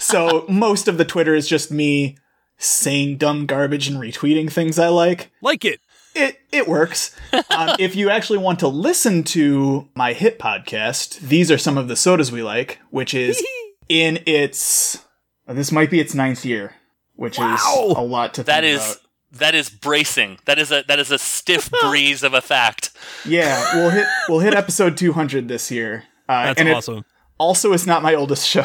[0.00, 2.18] so most of the Twitter is just me
[2.58, 5.30] saying dumb garbage and retweeting things I like.
[5.40, 5.78] Like it.
[6.14, 7.14] It it works.
[7.32, 7.42] um,
[7.78, 11.96] if you actually want to listen to my hit podcast, these are some of the
[11.96, 13.42] sodas we like, which is
[13.88, 15.04] in its
[15.46, 16.74] uh, this might be its ninth year,
[17.16, 18.96] which is a lot to That think is about.
[19.38, 20.38] that is bracing.
[20.46, 22.90] That is a that is a stiff breeze of a fact.
[23.24, 26.04] Yeah, we'll hit we'll hit episode 200 this year.
[26.28, 27.04] Uh, That's and it awesome.
[27.38, 28.64] also it's not my oldest show.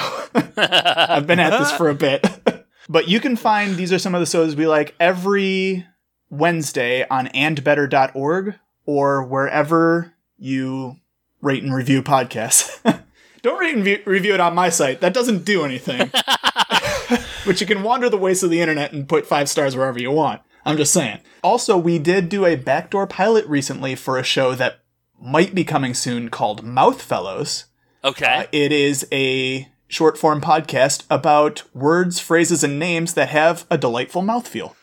[0.57, 2.25] I've been at this for a bit.
[2.89, 5.85] but you can find these are some of the sodas we like every
[6.29, 8.55] Wednesday on andbetter.org
[8.85, 10.97] or wherever you
[11.41, 12.81] rate and review podcasts.
[13.41, 15.01] Don't rate and view- review it on my site.
[15.01, 16.11] That doesn't do anything.
[17.45, 20.11] but you can wander the wastes of the internet and put five stars wherever you
[20.11, 20.41] want.
[20.65, 21.19] I'm just saying.
[21.43, 24.79] Also, we did do a backdoor pilot recently for a show that
[25.21, 27.65] might be coming soon called Mouth Fellows.
[28.03, 28.25] Okay.
[28.25, 33.77] Uh, it is a short form podcast about words, phrases, and names that have a
[33.77, 34.73] delightful mouthfeel.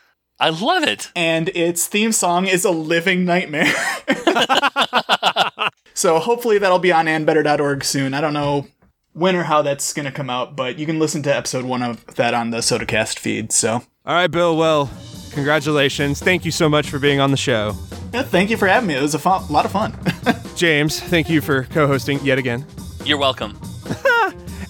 [0.42, 1.08] I love it.
[1.14, 3.72] And its theme song is a living nightmare.
[5.94, 8.12] so hopefully that'll be on andbetter.org soon.
[8.12, 8.66] I don't know
[9.12, 11.80] when or how that's going to come out, but you can listen to episode one
[11.80, 13.52] of that on the SodaCast feed.
[13.52, 14.56] So All right, Bill.
[14.56, 14.90] Well,
[15.30, 16.18] congratulations.
[16.18, 17.76] Thank you so much for being on the show.
[18.12, 18.96] yeah, thank you for having me.
[18.96, 19.96] It was a fun, lot of fun.
[20.56, 22.66] James, thank you for co hosting yet again.
[23.04, 23.56] You're welcome.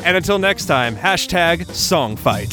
[0.05, 2.53] And until next time, hashtag song fight.